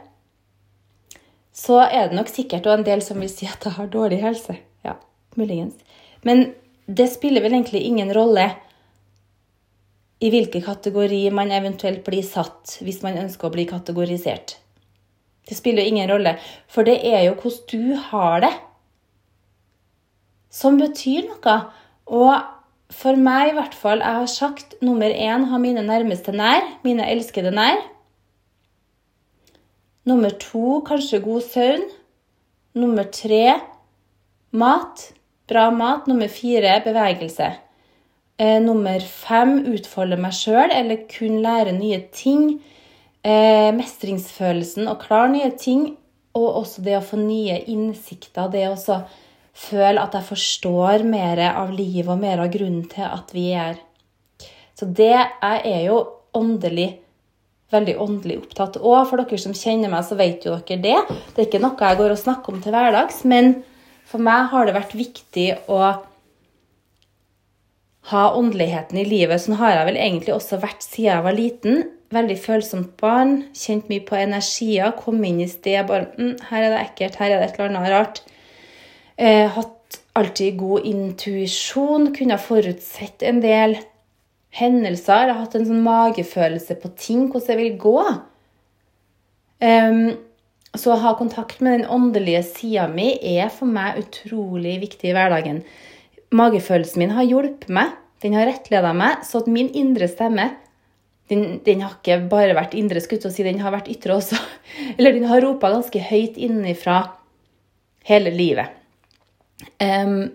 så 1.53 1.77
er 1.85 2.09
det 2.09 2.17
nok 2.17 2.31
sikkert 2.31 2.67
og 2.67 2.79
en 2.79 2.87
del 2.87 3.03
som 3.03 3.19
vil 3.21 3.31
si 3.31 3.47
at 3.47 3.63
jeg 3.65 3.77
har 3.77 3.93
dårlig 3.93 4.19
helse. 4.23 4.57
Ja, 4.83 4.97
muligens. 5.37 5.77
Men 6.23 6.49
det 6.89 7.05
spiller 7.11 7.43
vel 7.45 7.53
egentlig 7.53 7.83
ingen 7.85 8.09
rolle 8.15 8.47
i 10.19 10.31
hvilken 10.33 10.63
kategori 10.65 11.21
man 11.31 11.53
eventuelt 11.55 12.01
blir 12.07 12.25
satt 12.25 12.79
hvis 12.83 13.03
man 13.05 13.19
ønsker 13.21 13.47
å 13.47 13.53
bli 13.53 13.67
kategorisert. 13.69 14.57
Det 15.47 15.57
spiller 15.57 15.87
ingen 15.87 16.09
rolle, 16.09 16.35
for 16.69 16.85
det 16.85 16.99
er 17.07 17.27
jo 17.27 17.37
hvordan 17.39 17.69
du 17.71 18.01
har 18.09 18.41
det, 18.43 18.51
som 20.49 20.77
betyr 20.81 21.29
noe. 21.29 21.55
Og 22.09 22.33
for 22.93 23.17
meg, 23.17 23.51
i 23.51 23.55
hvert 23.57 23.77
fall, 23.77 24.01
jeg 24.01 24.19
har 24.19 24.29
sagt 24.29 24.75
nummer 24.85 25.13
én 25.13 25.47
ha 25.49 25.61
mine 25.61 25.85
nærmeste 25.85 26.33
nær, 26.33 26.65
mine 26.85 27.05
elskede 27.09 27.53
nær. 27.53 27.81
Nummer 30.09 30.33
to 30.41 30.81
kanskje 30.87 31.21
god 31.21 31.45
søvn. 31.45 31.85
Nummer 32.77 33.05
tre 33.13 33.59
mat. 34.51 35.09
Bra 35.49 35.69
mat. 35.73 36.07
Nummer 36.07 36.29
fire 36.31 36.77
bevegelse. 36.85 37.49
Eh, 38.39 38.59
nummer 38.63 38.99
fem 38.99 39.57
utfolde 39.73 40.19
meg 40.21 40.35
sjøl, 40.37 40.71
eller 40.71 41.03
kun 41.11 41.41
lære 41.43 41.73
nye 41.75 42.03
ting. 42.15 42.59
Eh, 43.23 43.71
mestringsfølelsen 43.75 44.87
og 44.87 45.01
klare 45.03 45.33
nye 45.33 45.49
ting. 45.57 45.89
Og 46.37 46.61
også 46.61 46.85
det 46.85 46.95
å 46.99 47.03
få 47.03 47.19
nye 47.19 47.57
innsikter. 47.67 48.51
Det 48.53 48.67
å 48.69 49.01
føle 49.59 49.99
at 49.99 50.15
jeg 50.15 50.29
forstår 50.29 51.03
mer 51.03 51.41
av 51.49 51.73
livet 51.73 52.13
og 52.13 52.21
mer 52.21 52.45
av 52.45 52.53
grunnen 52.53 52.85
til 52.87 53.09
at 53.09 53.33
vi 53.35 53.49
er. 53.57 53.81
Så 54.77 54.87
det 54.87 55.11
jeg 55.11 55.61
er 55.65 55.85
jo 55.89 56.03
åndelig 56.37 56.93
veldig 57.73 57.95
åndelig 58.01 58.39
opptatt. 58.43 58.79
Og 58.81 59.03
for 59.09 59.21
dere 59.21 59.41
som 59.41 59.55
kjenner 59.57 59.91
meg, 59.91 60.05
så 60.05 60.17
vet 60.19 60.45
jo 60.45 60.55
dere 60.57 60.81
det. 60.83 60.95
Det 61.35 61.43
er 61.43 61.49
ikke 61.49 61.61
noe 61.63 61.77
jeg 61.77 61.99
går 61.99 62.15
og 62.15 62.21
snakker 62.21 62.55
om 62.55 62.63
til 62.63 62.73
hverdags, 62.73 63.21
men 63.29 63.59
for 64.09 64.21
meg 64.25 64.49
har 64.51 64.65
det 64.65 64.75
vært 64.77 64.95
viktig 64.97 65.47
å 65.69 65.79
ha 68.09 68.23
åndeligheten 68.33 68.97
i 68.97 69.05
livet. 69.05 69.43
Sånn 69.43 69.59
har 69.59 69.75
jeg 69.75 69.89
vel 69.91 69.99
egentlig 70.01 70.33
også 70.33 70.59
vært 70.63 70.85
siden 70.85 71.11
jeg 71.11 71.25
var 71.27 71.37
liten. 71.37 71.83
Veldig 72.15 72.37
følsomt 72.41 72.95
barn. 72.97 73.35
Kjent 73.53 73.89
mye 73.91 74.01
på 74.05 74.17
energier. 74.17 74.95
Kom 74.97 75.21
inn 75.27 75.43
i 75.43 75.49
sted 75.51 75.85
bare 75.89 76.09
mm, 76.17 76.39
'Her 76.49 76.63
er 76.63 76.73
det 76.73 76.79
ekkelt. 76.87 77.19
Her 77.21 77.35
er 77.35 77.37
det 77.37 77.49
et 77.49 77.59
eller 77.59 77.69
annet 77.69 77.93
rart.' 77.93 78.23
Eh, 79.19 79.49
hatt 79.51 79.99
alltid 80.15 80.57
god 80.57 80.85
intuisjon. 80.87 82.13
Kunne 82.15 82.37
ha 82.37 82.41
forutsett 82.41 83.21
en 83.21 83.41
del 83.43 83.77
hendelser. 84.55 85.27
Jeg 85.27 85.35
har 85.35 85.43
hatt 85.43 85.57
en 85.59 85.67
sånn 85.67 85.83
magefølelse 85.85 86.79
på 86.81 86.91
ting, 86.97 87.27
hvordan 87.27 87.51
det 87.51 87.57
vil 87.59 87.77
gå. 87.83 87.99
Um, 89.59 90.15
så 90.77 90.93
å 90.93 91.01
ha 91.01 91.15
kontakt 91.17 91.63
med 91.65 91.79
den 91.79 91.89
åndelige 91.89 92.43
sida 92.45 92.85
mi 92.91 93.11
er 93.25 93.49
for 93.53 93.69
meg 93.69 93.97
utrolig 94.03 94.77
viktig 94.83 95.09
i 95.09 95.15
hverdagen. 95.17 95.63
Magefølelsen 96.35 97.01
min 97.01 97.15
har 97.17 97.25
hjulpet 97.25 97.71
meg. 97.73 97.95
Den 98.21 98.35
har 98.35 98.49
rettleda 98.49 98.91
meg, 98.93 99.23
så 99.25 99.39
at 99.41 99.47
min 99.49 99.71
indre 99.79 100.09
stemme 100.11 100.49
den, 101.29 101.59
den 101.65 101.83
har 101.85 101.93
ikke 101.93 102.17
bare 102.29 102.55
vært 102.57 102.73
indre, 102.77 103.01
skutt 103.03 103.27
å 103.27 103.31
si, 103.33 103.45
den 103.45 103.61
har 103.61 103.73
vært 103.75 103.89
ytre 103.91 104.17
også. 104.17 104.37
Eller 104.97 105.13
den 105.15 105.27
har 105.29 105.43
ropa 105.45 105.69
ganske 105.73 106.01
høyt 106.09 106.39
innenfra 106.41 107.03
hele 108.09 108.33
livet. 108.33 108.73
Um, 109.77 110.31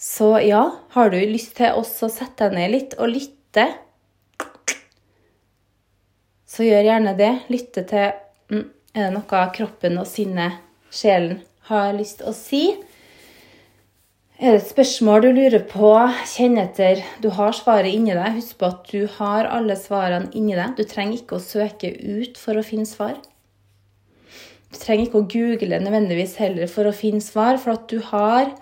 så 0.00 0.36
ja, 0.44 0.62
har 0.94 1.12
du 1.12 1.18
lyst 1.20 1.56
til 1.58 1.76
også 1.76 2.08
å 2.08 2.14
sette 2.14 2.48
deg 2.48 2.56
ned 2.56 2.72
litt 2.72 2.96
og 2.96 3.12
lytte, 3.12 3.66
så 6.48 6.64
gjør 6.64 6.88
gjerne 6.88 7.12
det. 7.18 7.32
Lytte 7.52 7.84
til 7.90 8.06
Er 8.48 9.10
det 9.10 9.14
noe 9.14 9.40
kroppen 9.54 9.98
og 10.00 10.06
sinnet, 10.08 10.62
sjelen, 10.90 11.42
har 11.68 11.92
lyst 11.96 12.22
til 12.22 12.30
å 12.30 12.36
si? 12.36 12.62
Er 14.38 14.54
det 14.54 14.60
et 14.62 14.70
spørsmål 14.70 15.24
du 15.24 15.28
lurer 15.34 15.64
på? 15.66 15.90
Kjenn 16.30 16.60
etter. 16.62 17.02
Du 17.20 17.28
har 17.34 17.56
svaret 17.56 17.90
inni 17.90 18.14
deg. 18.14 18.36
Husk 18.38 18.60
på 18.60 18.68
at 18.70 18.86
du 18.88 19.08
har 19.18 19.48
alle 19.50 19.74
svarene 19.76 20.30
inni 20.38 20.54
deg. 20.54 20.76
Du 20.78 20.86
trenger 20.86 21.18
ikke 21.18 21.36
å 21.36 21.42
søke 21.42 21.90
ut 21.90 22.38
for 22.38 22.56
å 22.56 22.62
finne 22.64 22.86
svar. 22.88 23.18
Du 24.70 24.78
trenger 24.78 25.08
ikke 25.08 25.22
å 25.24 25.28
google 25.32 25.80
nødvendigvis 25.82 26.36
heller 26.38 26.70
for 26.70 26.88
å 26.88 26.94
finne 26.94 27.24
svar, 27.24 27.58
for 27.58 27.74
at 27.74 27.88
du 27.90 27.98
har 28.12 28.52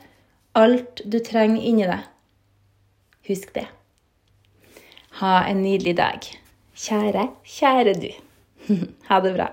alt 0.57 1.05
du 1.05 1.19
trenger 1.21 1.61
inni 1.61 1.87
deg. 1.91 2.09
Husk 3.29 3.53
det. 3.55 3.67
Ha 5.21 5.37
en 5.51 5.61
nydelig 5.61 5.97
dag. 6.01 6.27
Kjære, 6.77 7.29
kjære 7.45 7.97
du. 8.01 8.11
ha 9.11 9.21
det 9.23 9.37
bra. 9.37 9.53